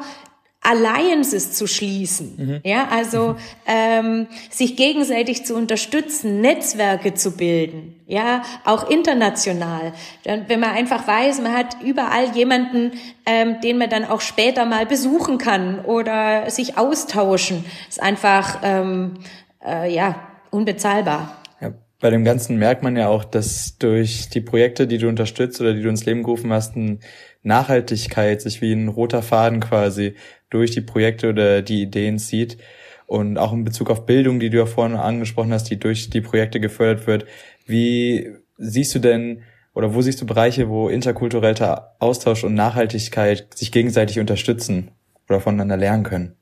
Alliances 0.61 1.53
zu 1.53 1.67
schließen, 1.67 2.35
mhm. 2.37 2.61
ja, 2.65 2.89
also 2.91 3.37
ähm, 3.67 4.27
sich 4.51 4.77
gegenseitig 4.77 5.47
zu 5.47 5.55
unterstützen, 5.55 6.41
Netzwerke 6.41 7.15
zu 7.15 7.37
bilden, 7.37 7.95
ja, 8.07 8.43
auch 8.65 8.91
international. 8.91 9.93
Wenn 10.25 10.61
man 10.61 10.71
einfach 10.71 11.07
weiß, 11.07 11.41
man 11.41 11.55
hat 11.55 11.77
überall 11.83 12.35
jemanden, 12.35 12.93
ähm, 13.25 13.61
den 13.63 13.79
man 13.79 13.89
dann 13.89 14.05
auch 14.05 14.21
später 14.21 14.67
mal 14.67 14.85
besuchen 14.85 15.39
kann 15.39 15.85
oder 15.85 16.51
sich 16.51 16.77
austauschen, 16.77 17.65
ist 17.89 18.03
einfach 18.03 18.59
ähm, 18.63 19.15
äh, 19.65 19.95
ja 19.95 20.29
unbezahlbar. 20.51 21.37
Ja, 21.61 21.73
bei 22.01 22.11
dem 22.11 22.25
Ganzen 22.25 22.59
merkt 22.59 22.83
man 22.83 22.97
ja 22.97 23.09
auch, 23.09 23.25
dass 23.25 23.79
durch 23.79 24.29
die 24.29 24.41
Projekte, 24.41 24.87
die 24.87 24.99
du 24.99 25.09
unterstützt 25.09 25.61
oder 25.61 25.73
die 25.73 25.83
du 25.83 25.89
ins 25.89 26.05
Leben 26.05 26.25
gerufen 26.25 26.53
hast, 26.53 26.77
ein 26.77 27.01
Nachhaltigkeit 27.43 28.41
sich 28.43 28.61
wie 28.61 28.73
ein 28.73 28.89
roter 28.89 29.23
Faden 29.23 29.61
quasi 29.61 30.15
durch 30.51 30.71
die 30.71 30.81
Projekte 30.81 31.31
oder 31.31 31.63
die 31.63 31.83
Ideen 31.83 32.19
zieht. 32.19 32.59
Und 33.07 33.39
auch 33.39 33.53
in 33.53 33.65
Bezug 33.65 33.91
auf 33.91 34.07
Bildung, 34.07 34.39
die 34.39 34.51
du 34.51 34.59
ja 34.59 34.67
vorhin 34.67 34.97
angesprochen 34.97 35.53
hast, 35.53 35.71
die 35.71 35.79
durch 35.79 36.11
die 36.11 36.21
Projekte 36.21 36.61
gefördert 36.61 37.07
wird. 37.07 37.27
Wie 37.67 38.35
siehst 38.59 38.95
du 38.95 38.99
denn 38.99 39.43
oder 39.75 39.95
wo 39.95 40.03
siehst 40.03 40.21
du 40.21 40.27
Bereiche, 40.27 40.69
wo 40.69 40.89
interkultureller 40.89 41.95
Austausch 42.01 42.45
und 42.45 42.55
Nachhaltigkeit 42.55 43.47
sich 43.55 43.73
gegenseitig 43.73 44.19
unterstützen 44.19 44.91
oder 45.29 45.41
voneinander 45.41 45.77
lernen 45.77 46.03
können? 46.03 46.37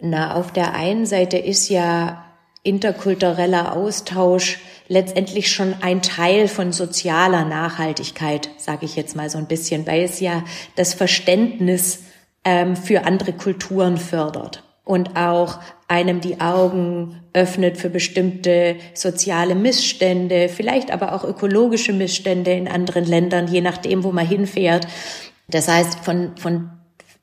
Na, 0.00 0.34
auf 0.34 0.52
der 0.52 0.74
einen 0.74 1.06
Seite 1.06 1.38
ist 1.38 1.68
ja 1.68 2.24
interkultureller 2.62 3.74
Austausch 3.74 4.58
letztendlich 4.88 5.50
schon 5.50 5.74
ein 5.80 6.02
Teil 6.02 6.48
von 6.48 6.72
sozialer 6.72 7.44
Nachhaltigkeit, 7.44 8.50
sage 8.58 8.84
ich 8.84 8.96
jetzt 8.96 9.16
mal 9.16 9.30
so 9.30 9.38
ein 9.38 9.46
bisschen, 9.46 9.86
weil 9.86 10.02
es 10.02 10.20
ja 10.20 10.44
das 10.76 10.94
Verständnis 10.94 12.04
ähm, 12.44 12.76
für 12.76 13.04
andere 13.04 13.32
Kulturen 13.32 13.96
fördert 13.96 14.62
und 14.84 15.16
auch 15.16 15.58
einem 15.86 16.20
die 16.20 16.40
Augen 16.40 17.20
öffnet 17.34 17.76
für 17.76 17.90
bestimmte 17.90 18.76
soziale 18.94 19.54
Missstände, 19.54 20.48
vielleicht 20.48 20.90
aber 20.90 21.14
auch 21.14 21.24
ökologische 21.24 21.92
Missstände 21.92 22.52
in 22.52 22.68
anderen 22.68 23.04
Ländern, 23.04 23.48
je 23.48 23.60
nachdem, 23.60 24.02
wo 24.02 24.12
man 24.12 24.26
hinfährt. 24.26 24.86
Das 25.48 25.68
heißt, 25.68 26.00
von, 26.00 26.36
von, 26.36 26.70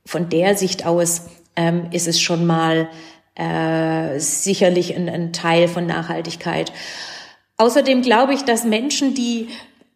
von 0.06 0.30
der 0.30 0.56
Sicht 0.56 0.86
aus 0.86 1.28
ähm, 1.56 1.88
ist 1.92 2.08
es 2.08 2.22
schon 2.22 2.46
mal 2.46 2.88
äh, 3.36 4.20
sicherlich 4.20 4.96
ein, 4.96 5.10
ein 5.10 5.34
Teil 5.34 5.68
von 5.68 5.86
Nachhaltigkeit. 5.86 6.72
Außerdem 7.58 8.02
glaube 8.02 8.34
ich, 8.34 8.44
dass 8.44 8.64
Menschen, 8.64 9.14
die 9.14 9.48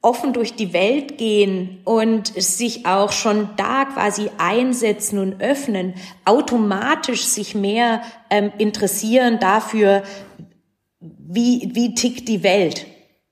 offen 0.02 0.32
durch 0.32 0.56
die 0.56 0.72
Welt 0.72 1.18
gehen 1.18 1.82
und 1.84 2.28
sich 2.28 2.86
auch 2.86 3.12
schon 3.12 3.50
da 3.58 3.86
quasi 3.86 4.30
einsetzen 4.38 5.20
und 5.20 5.42
öffnen, 5.42 5.94
automatisch 6.26 7.26
sich 7.26 7.54
mehr 7.54 8.02
ähm, 8.30 8.52
interessieren 8.58 9.40
dafür, 9.40 10.04
wie, 11.02 11.72
wie 11.74 11.96
tickt 11.96 12.28
die 12.28 12.44
Welt. 12.44 12.86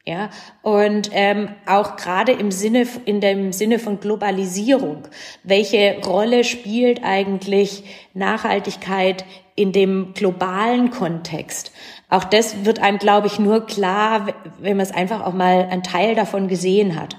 Ja, 0.06 0.30
und 0.62 1.10
ähm, 1.12 1.50
auch 1.66 1.98
gerade 1.98 2.32
im 2.32 2.50
Sinne, 2.50 2.88
in 3.04 3.20
dem 3.20 3.52
Sinne 3.52 3.78
von 3.78 4.00
Globalisierung, 4.00 5.04
welche 5.44 5.98
Rolle 6.06 6.46
spielt 6.46 7.04
eigentlich 7.04 7.84
Nachhaltigkeit 8.14 9.26
in 9.56 9.74
dem 9.74 10.14
globalen 10.14 10.92
Kontext? 10.92 11.74
Auch 12.10 12.24
das 12.24 12.66
wird 12.66 12.80
einem, 12.80 13.00
glaube 13.00 13.28
ich, 13.28 13.38
nur 13.38 13.66
klar, 13.66 14.34
wenn 14.60 14.78
man 14.78 14.86
es 14.86 14.94
einfach 14.94 15.26
auch 15.26 15.34
mal 15.34 15.66
einen 15.66 15.84
Teil 15.84 16.16
davon 16.16 16.48
gesehen 16.48 17.00
hat. 17.00 17.18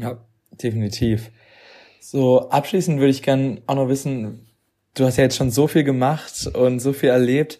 Ja, 0.00 0.18
definitiv. 0.52 1.30
So, 2.00 2.48
abschließend 2.50 3.00
würde 3.00 3.10
ich 3.10 3.22
gerne 3.22 3.62
auch 3.66 3.74
noch 3.74 3.88
wissen, 3.88 4.46
du 4.94 5.04
hast 5.04 5.16
ja 5.16 5.24
jetzt 5.24 5.36
schon 5.36 5.50
so 5.50 5.66
viel 5.66 5.84
gemacht 5.84 6.46
und 6.54 6.80
so 6.80 6.92
viel 6.92 7.08
erlebt. 7.08 7.58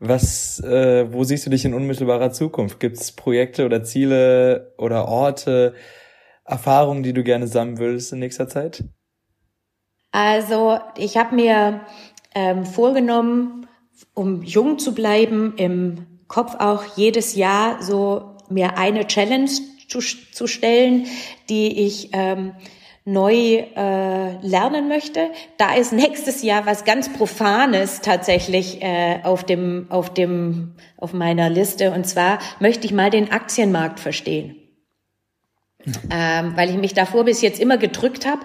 Was, 0.00 0.58
äh, 0.60 1.12
wo 1.12 1.22
siehst 1.22 1.46
du 1.46 1.50
dich 1.50 1.64
in 1.64 1.74
unmittelbarer 1.74 2.32
Zukunft? 2.32 2.80
Gibt 2.80 2.96
es 2.96 3.12
Projekte 3.12 3.64
oder 3.64 3.84
Ziele 3.84 4.74
oder 4.76 5.06
Orte, 5.06 5.74
Erfahrungen, 6.44 7.04
die 7.04 7.12
du 7.12 7.22
gerne 7.22 7.46
sammeln 7.46 7.78
würdest 7.78 8.12
in 8.12 8.18
nächster 8.18 8.48
Zeit? 8.48 8.82
Also 10.10 10.78
ich 10.98 11.16
habe 11.16 11.36
mir 11.36 11.80
ähm, 12.34 12.66
vorgenommen, 12.66 13.61
um 14.14 14.42
jung 14.42 14.78
zu 14.78 14.94
bleiben, 14.94 15.54
im 15.56 16.06
Kopf 16.28 16.54
auch 16.58 16.84
jedes 16.96 17.34
Jahr 17.34 17.82
so 17.82 18.36
mir 18.48 18.78
eine 18.78 19.06
Challenge 19.06 19.50
zu, 19.88 20.00
zu 20.00 20.46
stellen, 20.46 21.06
die 21.48 21.86
ich 21.86 22.10
ähm, 22.12 22.52
neu 23.04 23.64
äh, 23.76 24.36
lernen 24.46 24.88
möchte. 24.88 25.30
Da 25.58 25.74
ist 25.74 25.92
nächstes 25.92 26.42
Jahr 26.42 26.66
was 26.66 26.84
ganz 26.84 27.12
Profanes 27.12 28.00
tatsächlich 28.00 28.80
äh, 28.80 29.20
auf 29.24 29.44
dem 29.44 29.86
auf 29.88 30.14
dem 30.14 30.74
auf 30.96 31.12
meiner 31.12 31.50
Liste 31.50 31.90
und 31.90 32.06
zwar 32.06 32.38
möchte 32.60 32.86
ich 32.86 32.92
mal 32.92 33.10
den 33.10 33.32
Aktienmarkt 33.32 33.98
verstehen. 33.98 34.56
Ähm, 36.10 36.52
weil 36.56 36.70
ich 36.70 36.76
mich 36.76 36.94
davor 36.94 37.24
bis 37.24 37.42
jetzt 37.42 37.58
immer 37.58 37.76
gedrückt 37.76 38.24
habe 38.24 38.42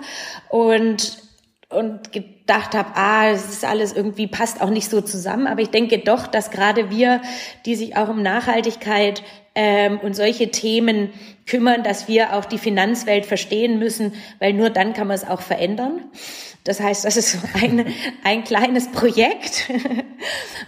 und 0.50 1.27
und 1.70 2.14
gedacht 2.14 2.74
habe, 2.76 2.92
ah, 2.96 3.30
es 3.30 3.50
ist 3.50 3.66
alles 3.66 3.92
irgendwie 3.92 4.28
passt 4.28 4.62
auch 4.62 4.70
nicht 4.70 4.90
so 4.90 5.02
zusammen. 5.02 5.48
Aber 5.48 5.62
ich 5.62 5.70
denke 5.70 6.00
doch, 6.00 6.28
dass 6.28 6.50
gerade 6.50 6.90
wir, 6.90 7.22
die 7.66 7.76
sich 7.76 7.98
auch 7.98 8.08
um 8.08 8.22
Nachhaltigkeit 8.22 9.22
ähm, 9.54 10.00
und 10.00 10.16
solche 10.16 10.50
Themen 10.50 11.10
kümmern, 11.46 11.84
dass 11.84 12.08
wir 12.08 12.34
auch 12.34 12.46
die 12.46 12.58
Finanzwelt 12.58 13.26
verstehen 13.26 13.80
müssen, 13.80 14.14
weil 14.40 14.54
nur 14.54 14.70
dann 14.70 14.94
kann 14.94 15.08
man 15.08 15.16
es 15.16 15.28
auch 15.28 15.42
verändern. 15.42 16.06
Das 16.64 16.80
heißt, 16.80 17.04
das 17.04 17.18
ist 17.18 17.38
ein, 17.62 17.86
ein 18.24 18.44
kleines 18.46 18.90
Projekt. 18.92 19.70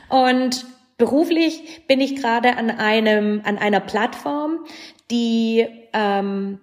und 0.09 0.65
beruflich 0.97 1.85
bin 1.88 2.01
ich 2.01 2.17
gerade 2.17 2.57
an 2.57 2.69
einem 2.69 3.41
an 3.45 3.57
einer 3.57 3.79
Plattform, 3.79 4.65
die 5.09 5.65
ähm, 5.93 6.59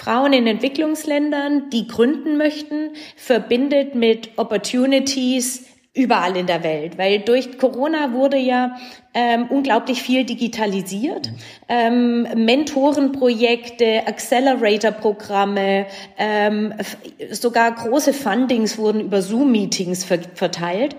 Frauen 0.00 0.32
in 0.32 0.46
Entwicklungsländern, 0.46 1.68
die 1.68 1.86
gründen 1.86 2.38
möchten, 2.38 2.92
verbindet 3.16 3.94
mit 3.94 4.30
Opportunities 4.38 5.66
überall 5.92 6.38
in 6.38 6.46
der 6.46 6.62
Welt, 6.62 6.96
weil 6.96 7.18
durch 7.18 7.58
Corona 7.58 8.14
wurde 8.14 8.38
ja 8.38 8.76
ähm, 9.12 9.48
unglaublich 9.50 10.02
viel 10.02 10.24
digitalisiert. 10.24 11.30
Ähm, 11.68 12.22
Mentorenprojekte, 12.34 14.06
Accelerator-Programme, 14.06 15.84
ähm, 16.16 16.72
sogar 17.30 17.74
große 17.74 18.14
Fundings 18.14 18.78
wurden 18.78 19.02
über 19.02 19.20
Zoom-Meetings 19.20 20.06
verteilt. 20.34 20.96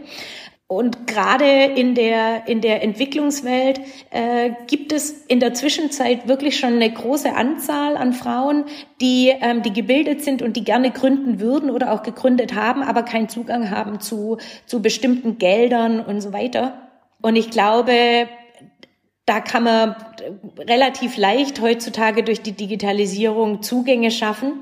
Und 0.71 1.05
gerade 1.05 1.65
in 1.65 1.95
der, 1.95 2.47
in 2.47 2.61
der 2.61 2.81
Entwicklungswelt 2.81 3.81
äh, 4.09 4.51
gibt 4.67 4.93
es 4.93 5.11
in 5.27 5.41
der 5.41 5.53
Zwischenzeit 5.53 6.29
wirklich 6.29 6.57
schon 6.57 6.75
eine 6.75 6.89
große 6.89 7.35
Anzahl 7.35 7.97
an 7.97 8.13
Frauen, 8.13 8.63
die, 9.01 9.33
ähm, 9.41 9.63
die 9.63 9.73
gebildet 9.73 10.23
sind 10.23 10.41
und 10.41 10.55
die 10.55 10.63
gerne 10.63 10.91
gründen 10.91 11.41
würden 11.41 11.71
oder 11.71 11.91
auch 11.91 12.03
gegründet 12.03 12.55
haben, 12.55 12.83
aber 12.83 13.03
keinen 13.03 13.27
Zugang 13.27 13.69
haben 13.69 13.99
zu, 13.99 14.37
zu 14.65 14.81
bestimmten 14.81 15.37
Geldern 15.37 15.99
und 15.99 16.21
so 16.21 16.31
weiter. 16.31 16.89
Und 17.21 17.35
ich 17.35 17.49
glaube, 17.49 18.29
da 19.25 19.41
kann 19.41 19.63
man 19.63 19.95
relativ 20.57 21.17
leicht 21.17 21.59
heutzutage 21.59 22.23
durch 22.23 22.43
die 22.43 22.53
Digitalisierung 22.53 23.61
Zugänge 23.61 24.09
schaffen. 24.09 24.53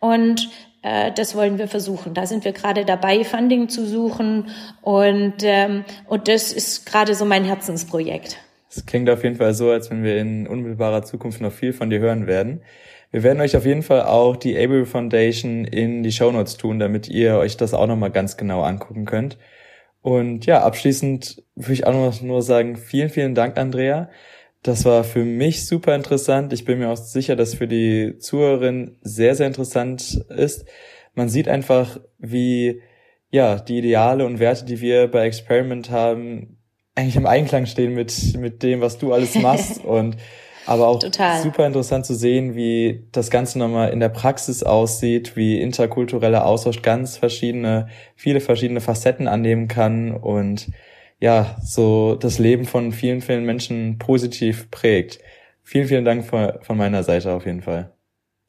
Und 0.00 0.48
äh, 0.82 1.12
das 1.12 1.34
wollen 1.34 1.58
wir 1.58 1.68
versuchen. 1.68 2.14
Da 2.14 2.26
sind 2.26 2.44
wir 2.44 2.52
gerade 2.52 2.84
dabei, 2.84 3.24
Funding 3.24 3.68
zu 3.68 3.86
suchen 3.86 4.48
und, 4.82 5.34
ähm, 5.42 5.84
und 6.06 6.28
das 6.28 6.52
ist 6.52 6.86
gerade 6.86 7.14
so 7.14 7.24
mein 7.24 7.44
Herzensprojekt. 7.44 8.38
Es 8.70 8.86
klingt 8.86 9.10
auf 9.10 9.24
jeden 9.24 9.36
Fall 9.36 9.52
so, 9.52 9.70
als 9.70 9.90
wenn 9.90 10.04
wir 10.04 10.16
in 10.18 10.46
unmittelbarer 10.46 11.02
Zukunft 11.02 11.40
noch 11.40 11.52
viel 11.52 11.72
von 11.72 11.90
dir 11.90 11.98
hören 11.98 12.26
werden. 12.26 12.62
Wir 13.10 13.24
werden 13.24 13.40
euch 13.40 13.56
auf 13.56 13.66
jeden 13.66 13.82
Fall 13.82 14.02
auch 14.02 14.36
die 14.36 14.56
Able 14.56 14.86
Foundation 14.86 15.64
in 15.64 16.04
die 16.04 16.12
Show 16.12 16.30
Notes 16.30 16.56
tun, 16.56 16.78
damit 16.78 17.08
ihr 17.08 17.36
euch 17.36 17.56
das 17.56 17.74
auch 17.74 17.88
nochmal 17.88 18.12
ganz 18.12 18.36
genau 18.36 18.62
angucken 18.62 19.04
könnt. 19.04 19.36
Und 20.00 20.46
ja, 20.46 20.62
abschließend 20.62 21.42
würde 21.56 21.72
ich 21.72 21.86
auch 21.86 21.92
noch 21.92 22.22
nur 22.22 22.42
sagen, 22.42 22.76
vielen, 22.76 23.10
vielen 23.10 23.34
Dank, 23.34 23.58
Andrea. 23.58 24.08
Das 24.62 24.84
war 24.84 25.04
für 25.04 25.24
mich 25.24 25.66
super 25.66 25.94
interessant. 25.94 26.52
Ich 26.52 26.64
bin 26.64 26.78
mir 26.78 26.90
auch 26.90 26.96
sicher, 26.96 27.34
dass 27.34 27.54
für 27.54 27.66
die 27.66 28.18
Zuhörerin 28.18 28.98
sehr, 29.00 29.34
sehr 29.34 29.46
interessant 29.46 30.24
ist. 30.28 30.66
Man 31.14 31.28
sieht 31.28 31.48
einfach, 31.48 31.98
wie 32.18 32.82
ja 33.30 33.56
die 33.56 33.78
Ideale 33.78 34.26
und 34.26 34.38
Werte, 34.38 34.66
die 34.66 34.80
wir 34.80 35.08
bei 35.08 35.26
Experiment 35.26 35.90
haben, 35.90 36.58
eigentlich 36.94 37.16
im 37.16 37.26
Einklang 37.26 37.66
stehen 37.66 37.94
mit 37.94 38.36
mit 38.36 38.62
dem, 38.62 38.80
was 38.80 38.98
du 38.98 39.12
alles 39.12 39.34
machst 39.36 39.84
und 39.84 40.16
aber 40.66 40.88
auch 40.88 40.98
Total. 40.98 41.42
super 41.42 41.66
interessant 41.66 42.04
zu 42.04 42.14
sehen, 42.14 42.54
wie 42.54 43.08
das 43.12 43.30
Ganze 43.30 43.58
nochmal 43.58 43.90
in 43.90 43.98
der 44.00 44.10
Praxis 44.10 44.62
aussieht, 44.62 45.34
wie 45.34 45.60
interkultureller 45.60 46.44
Austausch 46.44 46.82
ganz 46.82 47.16
verschiedene, 47.16 47.88
viele 48.14 48.40
verschiedene 48.40 48.80
Facetten 48.80 49.26
annehmen 49.26 49.68
kann 49.68 50.12
und 50.12 50.68
ja, 51.20 51.56
so 51.62 52.14
das 52.14 52.38
Leben 52.38 52.64
von 52.64 52.92
vielen, 52.92 53.20
vielen 53.20 53.44
Menschen 53.44 53.98
positiv 53.98 54.70
prägt. 54.70 55.20
Vielen, 55.62 55.86
vielen 55.86 56.04
Dank 56.04 56.24
von, 56.24 56.52
von 56.62 56.76
meiner 56.76 57.02
Seite 57.02 57.32
auf 57.32 57.46
jeden 57.46 57.62
Fall. 57.62 57.92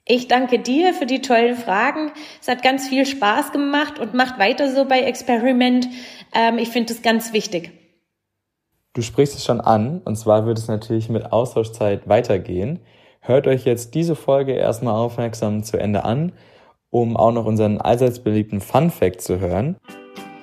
Ich 0.06 0.28
danke 0.28 0.58
dir 0.58 0.94
für 0.94 1.06
die 1.06 1.22
tollen 1.22 1.56
Fragen. 1.56 2.12
Es 2.42 2.48
hat 2.48 2.64
ganz 2.64 2.88
viel 2.88 3.06
Spaß 3.06 3.52
gemacht 3.52 4.00
und 4.00 4.14
macht 4.14 4.40
weiter 4.40 4.74
so 4.74 4.86
bei 4.86 5.02
Experiment. 5.02 5.88
Ähm, 6.34 6.58
ich 6.58 6.70
finde 6.70 6.94
es 6.94 7.02
ganz 7.02 7.34
wichtig. 7.34 7.72
Du 8.94 9.02
sprichst 9.02 9.36
es 9.36 9.46
schon 9.46 9.62
an, 9.62 10.02
und 10.04 10.18
zwar 10.18 10.46
wird 10.46 10.58
es 10.58 10.68
natürlich 10.68 11.08
mit 11.08 11.32
Austauschzeit 11.32 12.10
weitergehen. 12.10 12.80
Hört 13.22 13.48
euch 13.48 13.64
jetzt 13.64 13.94
diese 13.94 14.16
Folge 14.16 14.54
erstmal 14.54 14.96
aufmerksam 14.96 15.64
zu 15.64 15.78
Ende 15.78 16.04
an, 16.04 16.34
um 16.90 17.16
auch 17.16 17.32
noch 17.32 17.46
unseren 17.46 17.80
allseits 17.80 18.20
beliebten 18.20 18.60
Fun 18.60 18.90
Fact 18.90 19.22
zu 19.22 19.40
hören. 19.40 19.78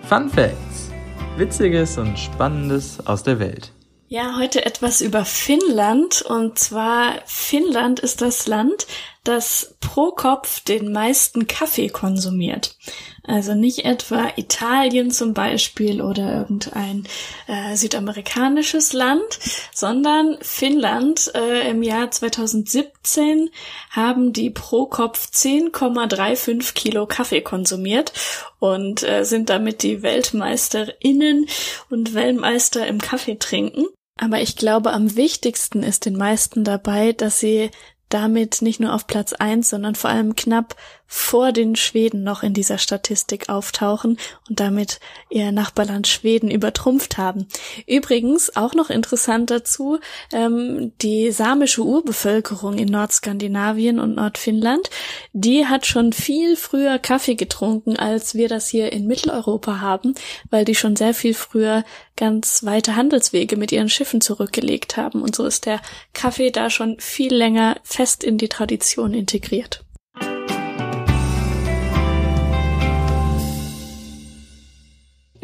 Fun 0.02 0.30
Facts. 0.30 0.87
Witziges 1.38 1.98
und 1.98 2.18
Spannendes 2.18 2.98
aus 3.06 3.22
der 3.22 3.38
Welt. 3.38 3.72
Ja, 4.08 4.38
heute 4.38 4.66
etwas 4.66 5.00
über 5.00 5.24
Finnland. 5.24 6.22
Und 6.22 6.58
zwar 6.58 7.14
Finnland 7.26 8.00
ist 8.00 8.22
das 8.22 8.48
Land, 8.48 8.88
das 9.22 9.76
pro 9.80 10.10
Kopf 10.10 10.64
den 10.64 10.90
meisten 10.90 11.46
Kaffee 11.46 11.90
konsumiert. 11.90 12.76
Also 13.28 13.54
nicht 13.54 13.84
etwa 13.84 14.32
Italien 14.36 15.10
zum 15.10 15.34
Beispiel 15.34 16.00
oder 16.00 16.32
irgendein 16.32 17.06
äh, 17.46 17.76
südamerikanisches 17.76 18.94
Land, 18.94 19.38
sondern 19.74 20.38
Finnland. 20.40 21.30
Äh, 21.34 21.70
Im 21.70 21.82
Jahr 21.82 22.10
2017 22.10 23.50
haben 23.90 24.32
die 24.32 24.48
pro 24.48 24.86
Kopf 24.86 25.28
10,35 25.30 26.72
Kilo 26.72 27.06
Kaffee 27.06 27.42
konsumiert 27.42 28.14
und 28.60 29.02
äh, 29.02 29.24
sind 29.24 29.50
damit 29.50 29.82
die 29.82 30.02
Weltmeisterinnen 30.02 31.46
und 31.90 32.14
Weltmeister 32.14 32.86
im 32.86 32.98
Kaffee 32.98 33.38
trinken. 33.38 33.84
Aber 34.16 34.40
ich 34.40 34.56
glaube, 34.56 34.92
am 34.92 35.16
wichtigsten 35.16 35.82
ist 35.82 36.06
den 36.06 36.16
meisten 36.16 36.64
dabei, 36.64 37.12
dass 37.12 37.40
sie 37.40 37.70
damit 38.08 38.62
nicht 38.62 38.80
nur 38.80 38.94
auf 38.94 39.06
Platz 39.06 39.32
eins, 39.34 39.68
sondern 39.68 39.94
vor 39.94 40.10
allem 40.10 40.34
knapp 40.34 40.76
vor 41.10 41.52
den 41.52 41.74
Schweden 41.74 42.22
noch 42.22 42.42
in 42.42 42.52
dieser 42.52 42.76
Statistik 42.76 43.48
auftauchen 43.48 44.18
und 44.48 44.60
damit 44.60 45.00
ihr 45.30 45.50
Nachbarland 45.52 46.06
Schweden 46.06 46.50
übertrumpft 46.50 47.16
haben. 47.16 47.48
Übrigens 47.86 48.54
auch 48.56 48.74
noch 48.74 48.90
interessant 48.90 49.50
dazu, 49.50 49.98
ähm, 50.34 50.92
die 51.00 51.32
samische 51.32 51.82
Urbevölkerung 51.82 52.76
in 52.76 52.88
Nordskandinavien 52.88 53.98
und 53.98 54.16
Nordfinnland, 54.16 54.90
die 55.32 55.66
hat 55.66 55.86
schon 55.86 56.12
viel 56.12 56.56
früher 56.56 56.98
Kaffee 56.98 57.36
getrunken, 57.36 57.96
als 57.96 58.34
wir 58.34 58.48
das 58.48 58.68
hier 58.68 58.92
in 58.92 59.06
Mitteleuropa 59.06 59.80
haben, 59.80 60.14
weil 60.50 60.66
die 60.66 60.74
schon 60.74 60.94
sehr 60.94 61.14
viel 61.14 61.32
früher 61.32 61.84
ganz 62.16 62.64
weite 62.64 62.96
Handelswege 62.96 63.56
mit 63.56 63.72
ihren 63.72 63.88
Schiffen 63.88 64.20
zurückgelegt 64.20 64.98
haben. 64.98 65.22
Und 65.22 65.34
so 65.34 65.46
ist 65.46 65.64
der 65.64 65.80
Kaffee 66.12 66.50
da 66.50 66.68
schon 66.68 67.00
viel 67.00 67.32
länger 67.32 67.76
fest 67.82 68.22
in 68.22 68.36
die 68.36 68.48
Tradition 68.48 69.14
integriert. 69.14 69.84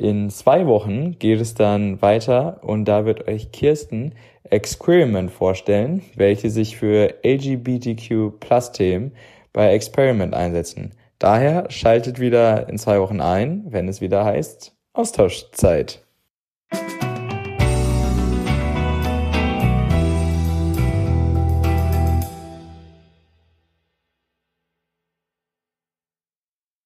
In 0.05 0.29
zwei 0.29 0.67
Wochen 0.67 1.19
geht 1.19 1.41
es 1.41 1.55
dann 1.55 2.03
weiter 2.03 2.59
und 2.63 2.85
da 2.85 3.07
wird 3.07 3.27
euch 3.27 3.53
Kirsten 3.53 4.13
Experiment 4.43 5.31
vorstellen, 5.31 6.03
welche 6.15 6.51
sich 6.51 6.77
für 6.77 7.15
LGBTQ 7.25 8.39
Plus 8.39 8.73
Themen 8.73 9.13
bei 9.55 9.73
Experiment 9.73 10.35
einsetzen. 10.35 10.93
Daher 11.19 11.71
schaltet 11.71 12.21
wieder 12.21 12.69
in 12.69 12.77
zwei 12.77 13.01
Wochen 13.01 13.23
ein, 13.23 13.65
wenn 13.69 13.89
es 13.89 14.03
wieder 14.03 14.27
heißt 14.27 14.77
Austauschzeit. 14.93 16.04